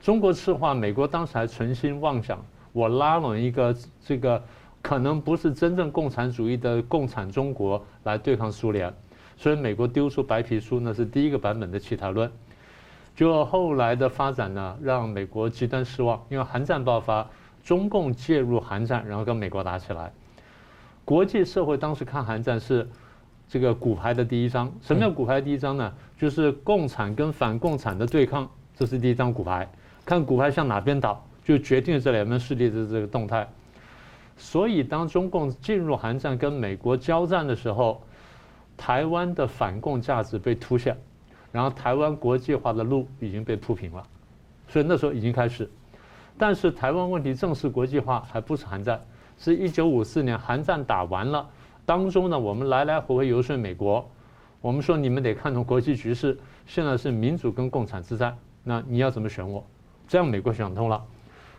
[0.00, 2.42] 中国赤化，美国当时还存心妄想，
[2.72, 4.42] 我拉拢一个这个
[4.80, 8.92] 可能不是真正共产主义的共产中国来对抗苏联，
[9.36, 12.30] 所以美国丢出白皮书，那是第一个版本的契台论。
[13.14, 17.28] 结果后来的发展呢，让美国极端失望，因为韩战爆发，
[17.62, 20.10] 中共介入韩战，然后跟美国打起来。
[21.04, 22.88] 国际社会当时看韩战是
[23.50, 24.72] 这个骨牌的第一张。
[24.80, 25.92] 什么叫骨牌第一张呢？
[26.16, 29.68] 就是共产跟反共产的对抗，这是第一张骨牌。
[30.04, 33.48] 看骨牌向哪边倒，就决定了这两边势力的这个动态。
[34.36, 38.00] 所以，当中共进入韩战跟美国交战的时候，
[38.76, 40.96] 台湾的反共价值被凸显，
[41.50, 44.02] 然后台湾国际化的路已经被铺平了。
[44.68, 45.68] 所以那时候已经开始，
[46.38, 49.00] 但是台湾问题正式国际化还不是韩战，
[49.36, 51.46] 是一九五四年韩战打完了，
[51.84, 54.08] 当中呢，我们来来回回游说美国，
[54.60, 59.64] 我们说你们得看重国际局势，现在是民主跟共产之战，那你要怎么选我？
[60.06, 61.02] 这样美国想通了，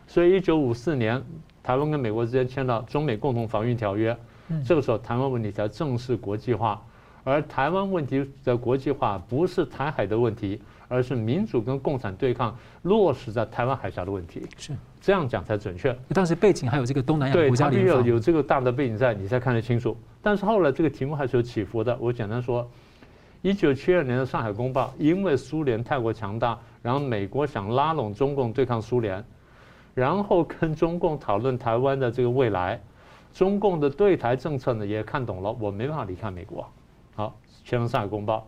[0.07, 1.24] 所以一九五四年。
[1.63, 4.17] 台湾跟美国之间签了中美共同防御条约，
[4.65, 6.84] 这个时候台湾问题才正式国际化。
[7.24, 14.41] 而台湾问题的国际化不是台海的问题，而是民主跟共产对抗落实在台湾海峡的问题。
[14.57, 15.93] 是这样讲才准确。
[16.13, 19.97] 当时背景还有这个东南亚国家联防，对，有有这个大的背景在，你才看得清楚。
[20.21, 21.97] 但是后来这个题目还是有起伏的。
[21.99, 22.69] 我简单说，
[23.41, 29.23] 一九七二年的上海公报，因为苏联太过强大，然后美国想拉拢中共对抗苏联。
[29.93, 32.79] 然后跟中共讨论台湾的这个未来，
[33.33, 36.65] 中共的对台政策呢也看懂了，我没办法离开美国。
[37.13, 37.35] 好，
[37.65, 38.47] 签了上海公报。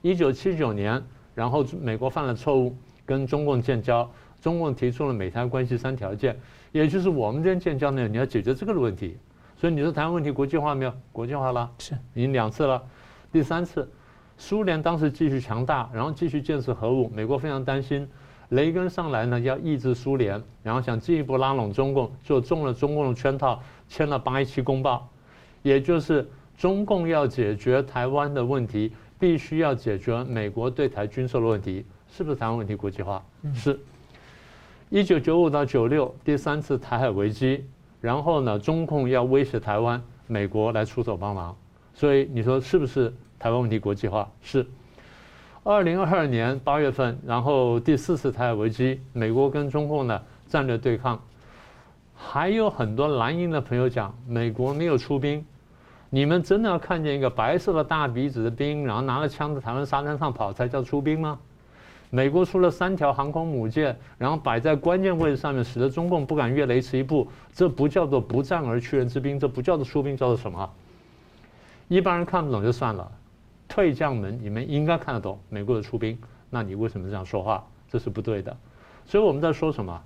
[0.00, 1.02] 一九七九年，
[1.34, 2.74] 然后美国犯了错误，
[3.04, 4.08] 跟中共建交，
[4.40, 6.38] 中共提出了美台关系三条件，
[6.72, 9.16] 也就是我们这边建交呢，你要解决这个的问题。
[9.58, 10.92] 所以你说台湾问题国际化没有？
[11.12, 12.82] 国际化了，是已经两次了。
[13.32, 13.88] 第三次，
[14.36, 18.06] 苏联当时继续强大，然后继续建设核武，美国非常担心。
[18.50, 25.08] 雷根上来呢，要抑制苏联，然后想进一步拉拢中共，就中了中共的圈套，签了八一七公报，
[25.62, 33.24] 也就是中共要解决台湾的问题，必须要解决美国对台军售的问题，是不是台湾问题国际化？
[33.54, 33.80] 是。
[34.88, 37.64] 一九九五到九六第三次台海危机，
[38.00, 41.56] 然后呢，中共要威胁台湾，美国来出手帮忙，
[41.92, 44.28] 所以你说是不是台湾问题国际化？
[44.42, 44.64] 是。
[45.64, 51.20] 二零二二年八月份，然后第四次台海危机，美国跟中共的战略对抗，
[52.14, 55.44] 还有很多蓝营的朋友讲，美国没有出兵，
[56.10, 61.36] 你们真的要看见一个白色的大鼻子的兵，然后拿着枪在台湾沙滩上跑才叫出兵吗？
[62.10, 70.70] 美国出了三条航空母舰，然后摆在关键位置上面，使得中共不敢越雷池一步，这不叫做不战而屈人之兵，这不叫做出兵，叫做什么？
[71.88, 73.10] 一般人看不懂就算了。
[73.68, 76.16] 退将门，你们应该看得懂美国的出兵，
[76.50, 77.64] 那你为什么这样说话？
[77.90, 78.56] 这是不对的。
[79.04, 80.00] 所以我们在说什么？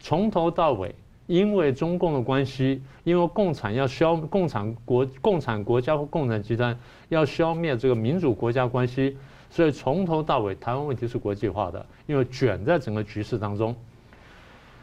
[0.00, 0.94] 从头到尾，
[1.26, 6.78] 因为中共的关系，因为共产要消共产国、共产国家或共产集团
[7.08, 9.16] 要消灭这个民主国家关系，
[9.54, 13.72] 所以从头到尾，台湾问题是国际化的，因为卷在整个局势当中。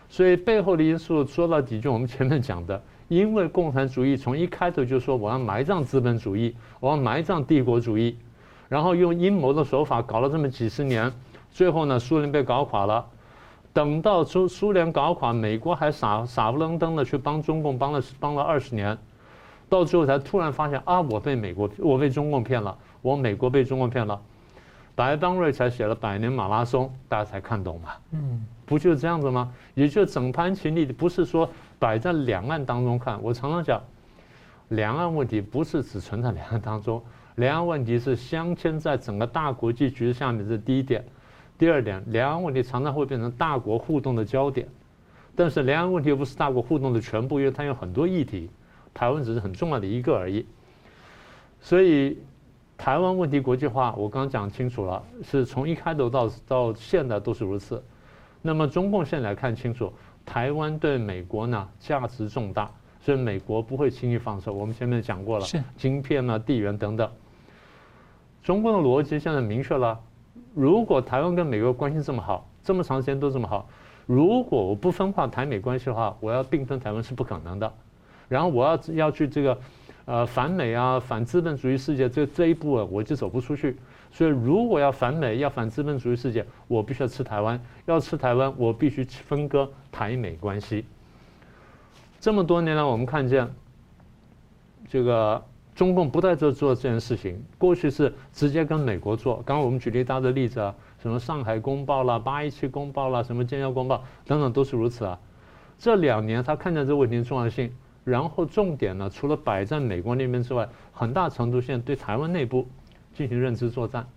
[0.07, 2.81] 所以背后的因素说到底，就我们前面讲的。
[3.09, 8.15] 因为共产主义从一开头就说我要埋葬资本主义，我要埋葬帝国主义，
[8.69, 11.11] 然后用阴谋的手法搞了这么几十年，
[11.51, 13.05] 最后呢，苏联被搞垮了。
[13.73, 18.97] 等到苏苏联搞垮，美国还傻傻不愣登的去帮中共帮了帮了二十年，
[19.67, 24.17] 到最后才突然发现啊，我被美国我被中共骗了，我美国被中共骗了。
[24.95, 27.89] 白邦瑞才写了《百年马拉松》，大家才看懂嘛。
[28.11, 29.51] 嗯，不就是这样子吗？
[29.73, 31.49] 也就整盘棋你不是说。
[31.79, 33.81] 摆在两岸当中看，我常常讲，
[34.69, 37.01] 两岸问题不是只存在两岸当中，
[37.37, 41.03] 两岸问题是镶嵌在整个大国际局势下面，这是第一点。
[41.57, 44.67] 第二点，两岸问题常常会变成大国互动的焦点，
[45.35, 48.51] 但是两岸问题又不是大国互动的全部，因为它有很多议题，
[48.93, 50.45] 台湾只是很重要的一个而已。
[51.61, 52.19] 所以，
[52.81, 57.83] 台湾问题国际化，我刚刚讲清楚了，是从一开头到到现在都是如此。
[58.41, 59.93] 那么，中共现在来看清楚。
[60.25, 64.51] 台湾对美国呢价值重大，所以美国不会轻易放手。
[64.51, 67.07] 我们前面讲过了，是晶片啊、地缘等等。
[68.41, 69.99] 中共的逻辑现在明确了：
[70.55, 73.69] 如果台湾跟美国关系这么好，这么长时间都这么好，
[74.07, 77.71] 如果我不分化台美关系的话，我要并吞台湾是不可能的。
[78.27, 79.55] 然后我要要去这个
[80.05, 83.77] 呃反美啊、反资本主义世界这这一步啊，我就走不出去。
[84.13, 90.83] 所以，如果要反美、要反资本主义世界，我必须要吃台湾；要吃台湾，我必须分割台美关系。
[92.19, 93.49] 这么多年来，我们看见
[94.89, 95.41] 这个
[95.73, 97.41] 中共不在这做这件事情。
[97.57, 105.17] 过去是直接跟美国做，刚刚我们举了一大的例子啊，什么上海公报啦、八一七公报啦、什么建交公报等等，都是如此啊。
[105.79, 107.73] 这两年，他看见这个问题的重要性，
[108.03, 112.67] 然后重点呢，除了摆在美国那边之外，很大程度现在对台湾内部。
[113.13, 114.07] 进行认知作战，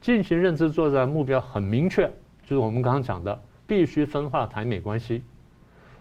[0.00, 2.06] 进行认知作战目标很明确，
[2.44, 5.24] 就是我们刚刚讲的，必须分化台美关系。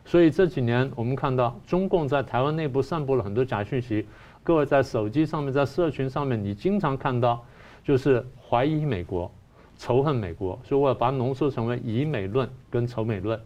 [0.06, 4.08] 所以这几年我们看到中共在台湾内部散布了很多假讯息。
[4.44, 7.44] 各位在手机上面，在社群上面，你经常看到
[7.84, 9.30] 就是怀疑美国、
[9.76, 13.38] 仇恨美国，所以我要把它浓缩成为以美论跟仇美论。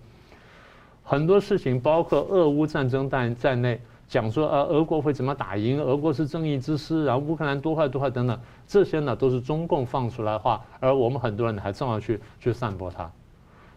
[1.03, 13.11] 很多事情，包括俄乌战争在在内，讲说呃俄国会怎么打赢，俄国是正义之师，然后乌克兰多坏多坏等等，这些呢都是中共放出来的话，而我们很多人还正要去去散播它，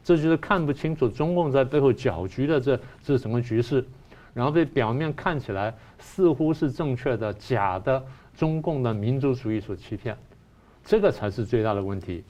[0.05, 3.85] 这就是看不清楚中共在背后搅局的这这整个局势。
[4.33, 8.05] 然后被表面看起来似乎是正确的假的
[8.37, 10.15] 中共的民族主义所欺骗，
[10.85, 12.23] 这个才是最大的问题。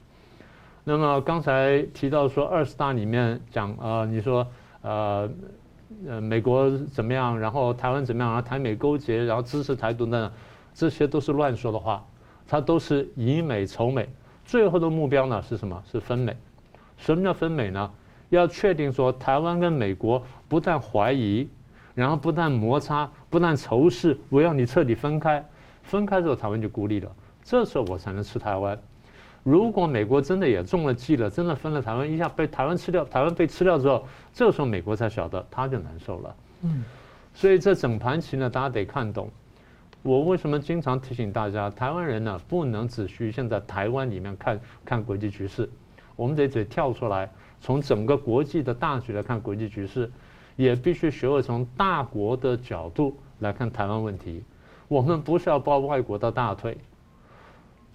[0.85, 4.47] 那么刚才提到说二十大里面讲呃，你说
[4.81, 5.29] 呃
[6.07, 10.31] 呃美国怎么样，然后台湾怎么样，然后台美勾结，然后支持台独等等，
[10.73, 12.05] 这些都是乱说的话，
[12.47, 14.07] 它都是以美仇美，
[14.45, 15.81] 最后的目标呢是什么？
[15.91, 16.35] 是分美。
[16.97, 17.91] 什么叫分美呢？
[18.29, 21.47] 要确定说台湾跟美国不但怀疑。
[21.95, 25.43] 然后不但摩擦，不但仇视，我要你彻底分开。
[25.81, 27.11] 分开之后，台湾就孤立了。
[27.43, 28.77] 这时候我才能吃台湾。
[29.47, 36.35] 如果美国真的也中了计了，真的分了台湾，一下被台湾吃掉，台湾被吃掉之后，这个时候美国才晓得，他就难受了。
[36.63, 36.83] 嗯。
[37.33, 39.29] 所以这整盘棋呢，大家得看懂。
[40.03, 45.69] 我为什么经常提醒大家，台湾人呢，不能只局限在台湾里面看看国际局势，
[46.17, 47.31] 我们得得跳出来，
[47.61, 50.11] 从整个国际的大局来看国际局势。
[50.57, 54.43] 也必须学会从大国的角度来看台湾问题。
[54.89, 56.75] 我们不是要抱外国的大腿。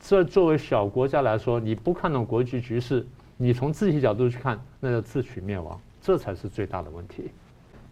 [0.05, 7.30] 这作为小国家来说，你不看懂国际局势，你从自己角度去看，那叫自取灭亡，这才是最大的问题。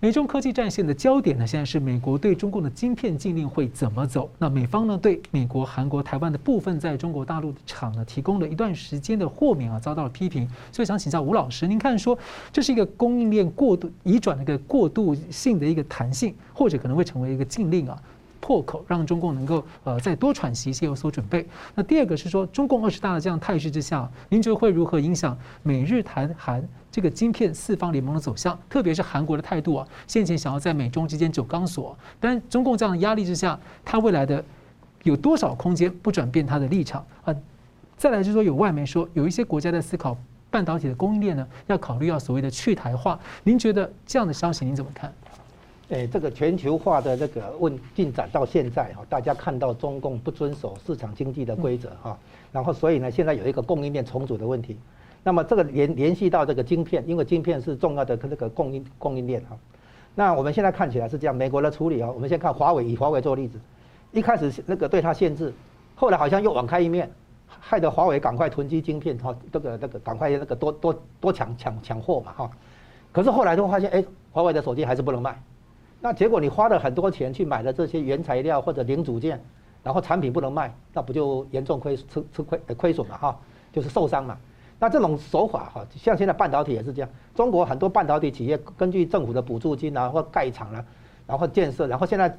[0.00, 4.28] 美中科技战线的焦点呢，现在是美国对中共的晶片禁令会怎么走？
[4.38, 10.48] 那美方呢，对美国、韩国、台湾的部分在中国大陆的厂呢，提供了一段时间的豁免啊，遭到了批评。
[10.72, 12.18] 所以想请教吴老师，您看说
[12.52, 18.02] 这是一个供应链过度移转的一个过渡性的一个弹性，或者可能会成为一个禁令啊？
[18.51, 21.46] 破口让中共能够呃再多喘息一些，有所准备。
[21.72, 28.59] 那第二个是说，中共二十大的这样态势之下，您觉得会如何影响美日台韩这个晶片四方联盟的走向？
[28.68, 34.44] 特别是韩国的态度啊，先前想要在美中之间走钢索，但中共这样的压力之下，它未来的
[35.05, 37.32] 有多少空间不转变它的立场啊？
[37.96, 40.18] 再来就是说，有外媒说有一些国家在思考
[40.51, 43.16] 半导体的供应链呢，要考虑要所谓的去台化。
[43.44, 45.14] 您觉得这样的消息您怎么看？
[45.91, 52.16] 哎，这个全球化的这个问进展到现在哈，大家看到中共不遵守市场经济的规则哈，
[52.53, 54.78] 然后所以呢，现在有一个供应链重组的问题。
[55.24, 59.59] 那么这个联联系到这个晶片，因为晶片是重要的这个供应供应链哈。
[60.14, 63.59] 那我们现在看起来是这样，美国的处理啊，我们先看华为，以华为做例子，
[64.12, 65.53] 一开始那个对它限制，
[65.97, 67.11] 后来好像又网开一面，
[67.49, 72.51] 害得华为赶快囤积晶片哈，这个这个赶快那个多多多抢抢抢货嘛哈。
[73.11, 75.36] 可是后来就发现，哎，华为的手机还是不能卖。
[76.01, 79.38] 那结果你花了很多钱去买了这些原材料或者零组件，
[79.82, 83.38] 然后产品不能卖，那不就严重亏吃吃亏亏损嘛哈，
[83.72, 84.36] 就是受伤嘛。
[84.78, 90.82] 那这种手法哈，像现在半导体也是这样，中国很多半导体企业根据政府的补助金啊或盖厂啊，
[91.26, 92.34] 然后建设，然后现在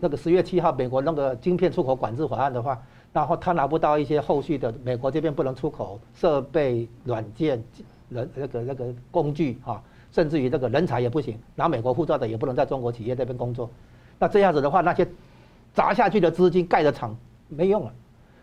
[0.00, 2.80] 那个十月七号美国那个晶片出口管制法案的话，
[3.12, 7.62] 然后他拿不到一些后续的美国这边不能出口设备、软件、
[8.08, 9.82] 人那个那个工具哈。
[10.12, 13.68] 甚至于这个人才也不行，拿美国护照的也不能在中国企业这边工作。
[14.18, 15.06] 那这样子的话，那些
[15.72, 17.16] 砸下去的资金盖的厂
[17.48, 17.92] 没用了。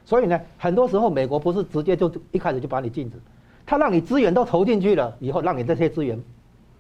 [0.06, 3.18] 所以呢，很多时候美国不是直接就一开始就把你禁止，
[3.66, 6.22] 他让你资源都投进去了，以后让你这些资源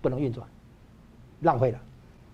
[0.01, 0.47] 不能运转，
[1.41, 1.79] 浪费了。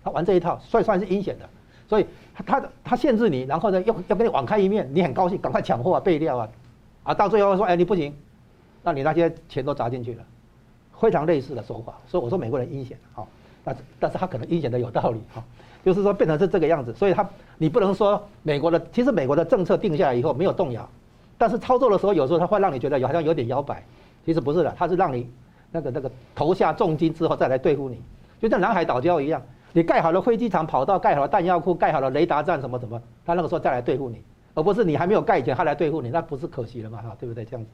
[0.04, 1.48] 他玩这一套，算算是阴险的。
[1.88, 6.48] 所以他他他限制你，然后呢又要给你网开一面，你很高兴，赶快抢货啊备料啊，
[7.02, 8.14] 啊到最后说哎你不行，
[8.82, 10.22] 那你那些钱都砸进去了。
[11.02, 13.26] 非常类似的手法，所以我说美国人阴险哈，
[13.64, 15.42] 但是但是他可能阴险的有道理哈，
[15.84, 17.28] 就是说变成是这个样子，所以他
[17.58, 20.88] 你不能说美国的，其实美国的政策定下来以后没有动摇，
[21.36, 23.82] 但是操作的时候有时候他会让你觉得有好像有点摇摆，
[24.24, 25.28] 其实不是的，他是让你
[25.72, 28.00] 那个那个投下重金之后再来对付你，
[28.40, 29.42] 就像南海岛礁一样，
[29.72, 34.22] 你盖好了飞机场跑道，盖好了弹药库，盖好了雷达站什么什么，他那个时候再来对付你，
[34.54, 37.44] 而不是你还没有盖以前他来对付你，那不是可惜了嘛哈，对不对？
[37.44, 37.70] 这样子？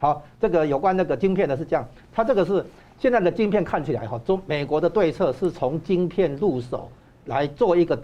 [0.00, 2.64] 好，这个有关那个晶片的是这样，它这个是
[2.98, 6.90] 现在的晶片看起来哈，中美国的对策是从晶片入手
[7.26, 7.96] 来做一个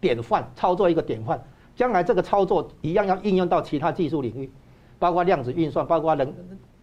[0.00, 1.40] 典范，操作一个典范，
[1.76, 4.50] 将来这个操作一样要应用到其他技术领域，
[4.98, 6.34] 包括量子运算，包括人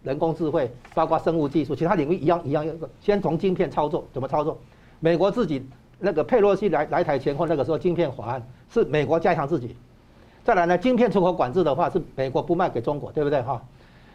[0.02, 4.58] 人工智慧，包括生物技术，其他领域一样一样要先从晶片操作，怎么操作？
[5.00, 5.62] 美国自己
[5.98, 9.76] 那个佩洛西来来台前后那个时候，晶片法案是美国加强自己，
[10.42, 13.62] 再来呢，晶片出口管制的话是美国不卖给中国，对不对哈？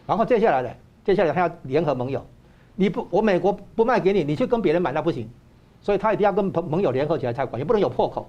[0.08, 0.70] 然后接下来呢，
[1.04, 2.26] 接下来他要联合盟友，
[2.76, 5.30] 你不，我美国不卖给你，你去跟别人买那不行，
[5.82, 8.28] 所以他一定要跟盟盟友联合起来才管，也不能有破口。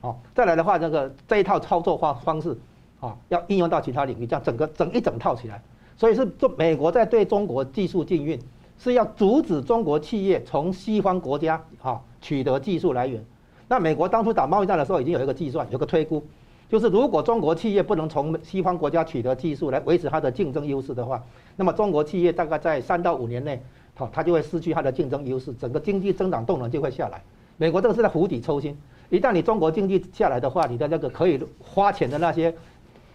[0.00, 2.58] 哦，再来的话，这个这一套操作方方式，
[2.98, 5.62] 啊，要应用到其他领域，这样整个整一整套起来。
[5.96, 8.40] 所以是做美国在对中国技术禁运，
[8.78, 13.22] 是要阻止中国企业从西方国家啊取得技术来源。
[13.68, 16.24] 那美国当初打贸易战的时候，已经有一个计算，有个推估。
[16.72, 21.22] 就是如果中国企业不能从西方国家取得技术来维持它的竞争优势的话，
[21.54, 23.62] 那么中国企业大概在三到五年内，
[23.94, 27.22] 好，它就会失去它的竞争优势，整个经济增长动能就会下来。
[27.58, 28.74] 美国这个是在釜底抽薪，
[29.10, 32.54] 一旦你中国经济下来的话，你的那个可以花钱的那些，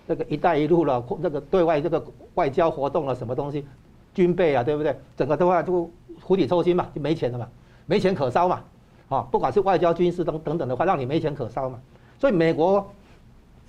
[0.06, 2.06] 那个“一带一路”了，那个对外这个
[2.36, 3.66] 外交活动了，什么东西，
[4.14, 4.96] 军备啊，对不对？
[5.16, 5.90] 整个的话就
[6.20, 7.48] 釜底抽薪嘛，就没钱了嘛，
[7.88, 8.62] 没钱可烧嘛，
[9.10, 11.80] 啊，不管是外交、军事等等等的话，让你没钱可烧嘛，
[12.20, 12.88] 所以美国。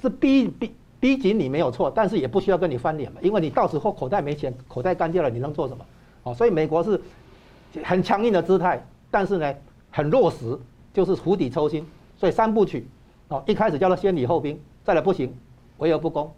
[0.01, 5.84] 是逼逼逼紧你没有错，但是也不需要跟你翻脸嘛，因为你到时候口袋没钱，口袋干掉了，你能做什么？
[6.24, 7.01] 哦，所以美国是
[7.84, 9.55] 很强硬的姿态，但是呢，
[9.90, 10.59] 很落实，
[10.92, 11.86] 就是釜底抽薪。
[12.16, 12.84] 所以三部曲，
[13.28, 15.32] 哦，一开始叫做先礼后兵，再来不行，
[15.78, 16.28] 围而不攻，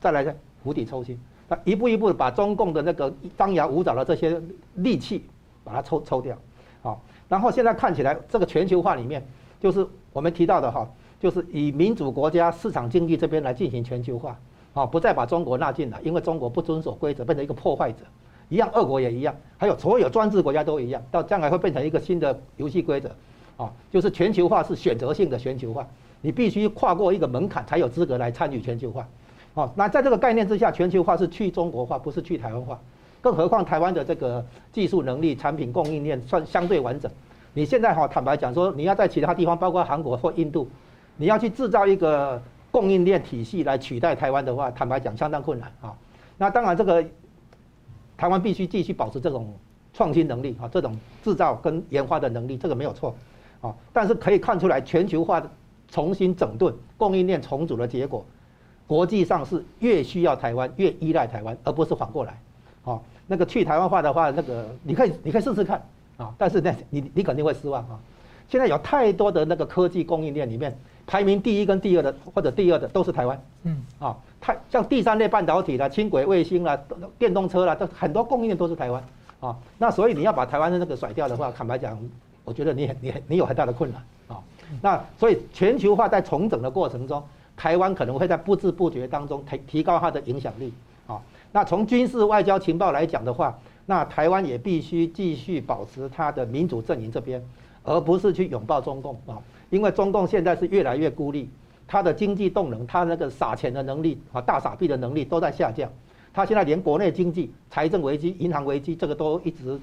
[0.00, 0.34] 再来呢
[0.64, 1.16] 釜底抽薪，
[1.48, 4.42] 那一步一步的把中共的那个张牙舞爪的这些
[4.74, 5.24] 利器
[5.62, 6.36] 把它抽抽掉，
[6.82, 9.24] 好，然后现在看起来这个全球化里面，
[9.60, 10.88] 就是我们提到的哈。
[11.20, 14.38] 就是以民主国家市场经济这边来进行全球化，
[14.72, 17.98] 啊，不再把中国纳进来，因为中国不遵守规则，变成一个破坏者，
[18.48, 23.10] 一样，俄国也一样，还有所有专制国家都一样，到将来会变成一个新的游戏规则，
[23.58, 25.86] 啊，就是全球化是选择性的全球化，
[26.22, 29.06] 你必须跨过一个门槛才有资格来参与全球化，
[29.54, 32.80] 啊，那在这个概念之下，全球化是去中国化，不是去台湾化，
[33.20, 34.42] 更何况台湾的这个
[34.72, 37.10] 技术能力、产品供应链算相对完整，
[37.52, 40.66] 你现在哈坦白讲说，你要在其他地方，包括韩国或印度。
[41.16, 42.40] 你要去制造一个
[42.70, 45.94] 供应链体系来取代台湾的话，坦白讲相当困难啊。
[46.38, 47.04] 那当然，这个
[48.16, 49.52] 台湾必须继续保持这种
[49.92, 53.14] 创新能力啊，这种制造跟研发的能力，这个没有错
[53.60, 53.74] 啊。
[53.92, 55.42] 但是可以看出来，全球化
[55.88, 58.24] 重新整顿、供应链重组的结果，
[58.86, 62.40] 国际上是越需要台湾，越依赖台湾，而不是反过来。
[62.84, 65.82] 啊，那个去台湾化的话，那个你可以你可以试试看
[66.16, 67.98] 啊，但是呢，你你肯定会失望啊。
[68.48, 70.74] 现在有太多的那个科技供应链里面。
[71.10, 76.78] 排名第一跟第二的，或者第二的都是台湾，嗯啊，它像第三类半导体啦、轻轨卫星啦、
[77.18, 79.02] 电动车啦，都很多供应链都是台湾
[79.40, 79.56] 啊。
[79.76, 81.98] 那所以你要把台湾的那个甩掉的话，坦白讲，
[82.44, 84.40] 我觉得你你你有很大的困难啊。
[84.80, 87.20] 那所以全球化在重整的过程中，
[87.56, 90.72] 台湾可能会在不知不觉当中提提高它的影响力
[91.08, 91.20] 啊。
[91.50, 97.44] 那从军事、外交、情报来讲的话，那台湾也必须继续保持它的民主阵营这边，
[97.82, 99.42] 而不是去拥抱中共啊。
[99.70, 101.48] 因为中共现在是越来越孤立，
[101.86, 105.90] 它的经济动能，它那个撒钱的能力啊，大撒币的能力都在下降。
[106.32, 109.80] 它现在连国内经济、财政危机、银行危机，这个都一直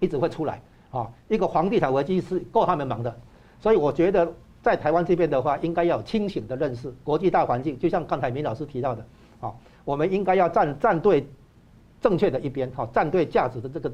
[0.00, 0.60] 一直会出来
[0.90, 1.10] 啊。
[1.28, 3.14] 一个房地产危机是够他们忙的，
[3.60, 4.30] 所以我觉得
[4.62, 7.78] 在台湾这边的话，应该要有清醒的认识国际大环境。
[7.78, 9.06] 就像刚才明老师提到的
[9.40, 9.52] 啊，
[9.84, 11.26] 我们应该要站站对
[12.00, 13.92] 正确的一边，哈，站对价值的这个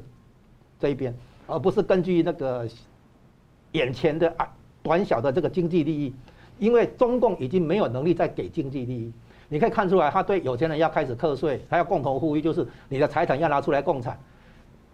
[0.79, 1.15] 这一边，
[1.47, 2.67] 而不是根据那个
[3.73, 4.47] 眼前的啊。
[4.83, 6.13] 短小的这个经济利益，
[6.59, 9.11] 因为中共已经没有能力再给经济利益，
[9.47, 14.19] 你可以看出来，他对有钱人要开始课税，他要共同富裕，就是你的财产要拿出来共产，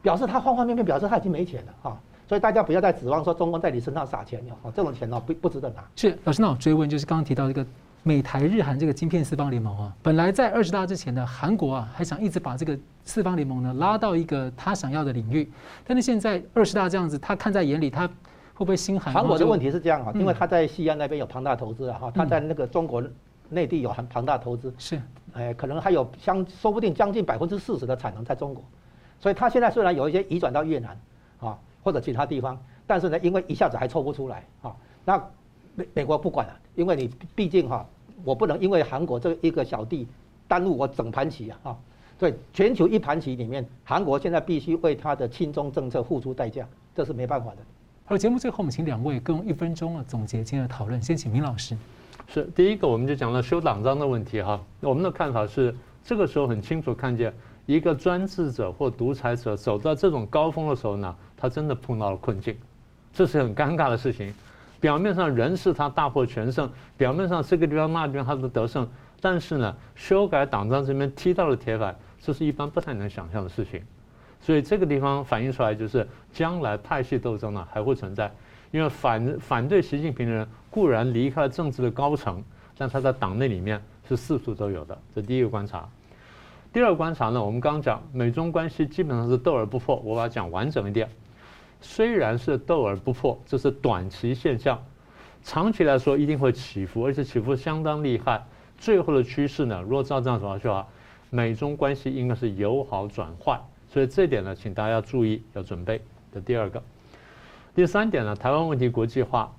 [0.02, 5.84] 表示他方方面面表示他已经没钱了哈，所以大家不要再指望说中共在你身上撒钱了，这种钱呢不不值得拿。
[5.96, 7.66] 是老师，那我追问就是刚刚提到这个
[8.04, 15.50] 美台日韩这个晶片四方联盟啊，本来在二十大之前呢，韩国啊还想一直把这个四方联盟呢拉到一个他想要的领域，
[15.84, 18.08] 但是现在二十大这样子，他看在眼里，他。
[18.60, 19.14] 会不会心寒？
[19.14, 23.02] 韩国的问题是这样啊，因为他在西安那边有庞大投资啊哈，他在那个中国
[23.48, 25.02] 内地有很庞大投资，是，
[25.32, 28.62] 哎，可能还有相说不定将近百分之四十的产能在中国，
[29.18, 31.00] 所以他现在虽然有一些移转到越南
[31.40, 35.18] 啊或者其他地方，但是呢，因为一下子还抽不出来啊，那
[35.76, 37.88] 美美国不管了，因为你毕竟哈，
[38.26, 40.06] 我不能因为韩国这一个小弟
[40.50, 41.78] 耽误我整盘棋啊啊，
[42.20, 47.58] 所以全球一盘棋里面，韩国现在必须为他的亲中政策付出代价，这是没办法的。
[48.10, 51.00] 好，节目最后我们请两位各用一分钟啊总结今天的讨论。
[51.00, 51.78] 先请明老师。
[52.28, 54.60] 是第一个，我们就讲了修党章的问题哈。
[54.80, 57.32] 我们的看法是，这个时候很清楚看见
[57.68, 62.58] 一个专制者或独裁者走到这种高峰的时候呢，他真的碰到了困境，
[63.14, 64.34] 这是很尴尬的事情。
[64.80, 68.90] 表面上人是他大获全胜，表面上这个地方那地方他的得胜，
[69.22, 73.84] 但是呢，修改党章这边踢到了铁板，这是一般不太能想象的事情。
[74.42, 78.32] 所以这个地方反映出来就是，将来派系斗争呢还会存在，
[78.72, 82.44] 因为反反对习近平的人固然离开了政治的高层，
[82.78, 84.98] 但他在党内里面是四处都有的。
[85.14, 85.88] 这第一个观察。
[86.72, 91.10] 第二个观察呢，我们刚刚讲美中关系基本上是斗而不破，我把它讲完整一点。
[91.82, 94.82] 虽然是斗而不破，这是短期现象，
[95.44, 98.44] 长期来说一定会起伏，而且起伏相当厉害。
[98.78, 100.88] 最后的趋势呢，如果照这样走下去的话，
[101.30, 103.60] 美中关系应该是由好转坏。
[103.90, 106.00] 所以这点呢，请大家注意，要准备。
[106.32, 106.82] 这第二个，
[107.74, 109.52] 第三点呢，台湾问题国际化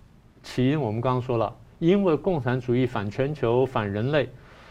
[0.42, 4.28] 起因我们刚刚说了，因为共产主义反全球、反人类，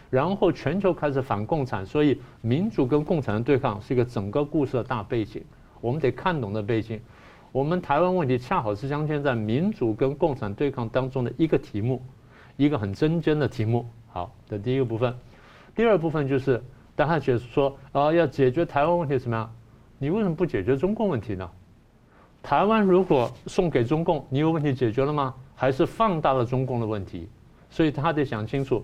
[0.09, 5.43] 然后全球开始反共产，所以民主跟共产的对抗是一个整个故事的大背景。
[5.81, 6.99] 我们得看懂的背景。
[7.51, 12.01] 我们台湾问题恰好是镶嵌在民主跟共产对抗当中的一个题目，
[12.57, 13.85] 一个很针尖的题目。
[14.07, 15.13] 好的，第一个部分，
[15.75, 16.63] 第二部分就是
[16.99, 19.49] 但他解释说啊，要解决台湾问题怎么样？
[19.99, 21.49] 你为什么不解决中共问题呢？
[22.43, 25.33] 台湾如果送给中共，你有问题解决了吗？
[25.55, 27.29] 还是放大了中共的问题？
[27.69, 28.83] 所以他得想清楚，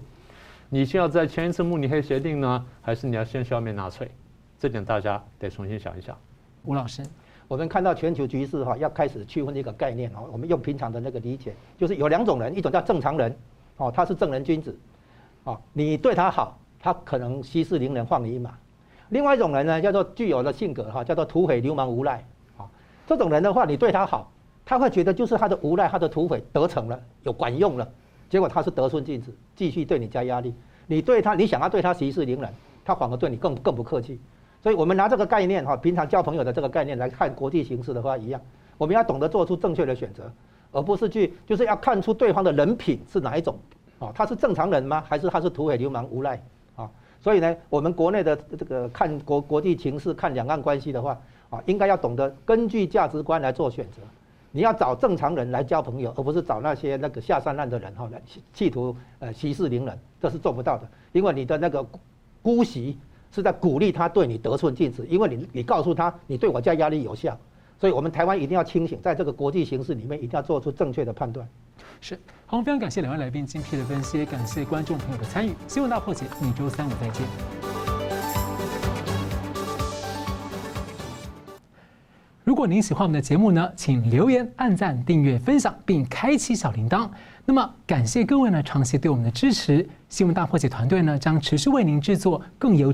[0.70, 4.10] 你是要再签一次慕尼黑协定呢，还是你要先消灭纳粹？
[4.58, 6.18] 这点大家得重新想一想。
[6.64, 7.04] 吴老师。
[7.50, 10.30] 我们看到全球局势哈，要开始区分一个概念哦。
[10.32, 13.38] 我们用平常的那个理解，就是有两种人，一种叫正常人，
[13.76, 14.74] 哦，他是正人君子，
[15.44, 18.52] 哦，你对他好，他可能息事宁人放你一马；
[19.10, 22.24] 另外一种人呢，叫做具有的性格哈，叫做土匪流氓无赖，
[22.60, 22.70] 啊，
[23.08, 24.32] 这种人的话，你对他好，
[24.64, 27.90] 他会觉得就是他的无赖，他的土匪得逞了，有管用了，
[28.30, 30.54] 结果他是得寸进尺，继续对你加压力。
[30.86, 32.54] 你对他，你想要对他息事宁人，
[32.86, 34.22] 他反而对你更更不客气。
[34.62, 38.40] 所以我们拿这个概念哈，平常交朋友的这个概念来看国际形势的话，一样，
[38.78, 40.32] 我们要懂得做出正确的选择，
[40.72, 43.58] 而不是去就是要看出对方的人品是哪一种，
[43.98, 45.04] 啊，他是正常人吗？
[45.10, 46.40] 还是他是土匪流氓无赖？
[47.26, 51.20] 所以呢，我们国内的这个看国国际形势、看两岸关系的话，
[51.50, 54.04] 啊，应该要懂得根据价值观来做选择。
[54.52, 58.22] 你要找正常人来交朋友，而不是找那些那个下三滥的人哈，来
[58.54, 61.84] 企图呃息事宁人，这是做不到的，因为你的那个
[62.44, 62.96] 姑息。
[63.32, 67.38] 是在鼓励他对你得寸进尺，因为你你告诉他你对我加压力有效，
[67.80, 71.48] 所以我们台湾一定要清醒，在这个国际形势里面一定要做出正确的判断。
[72.00, 75.52] 是，好，非常感谢两位来宾精辟的分析，感谢观众朋友的参与。
[75.68, 77.26] 新闻大破解，每周三五再见。
[82.44, 87.10] 如果您喜欢我们的节目呢，请留言、按赞、订阅、分享，并开启小铃铛。
[87.44, 89.88] 那么，感谢各位呢长期对我们的支持。
[90.10, 92.94] 新闻大破解团队呢将持续为您制作更优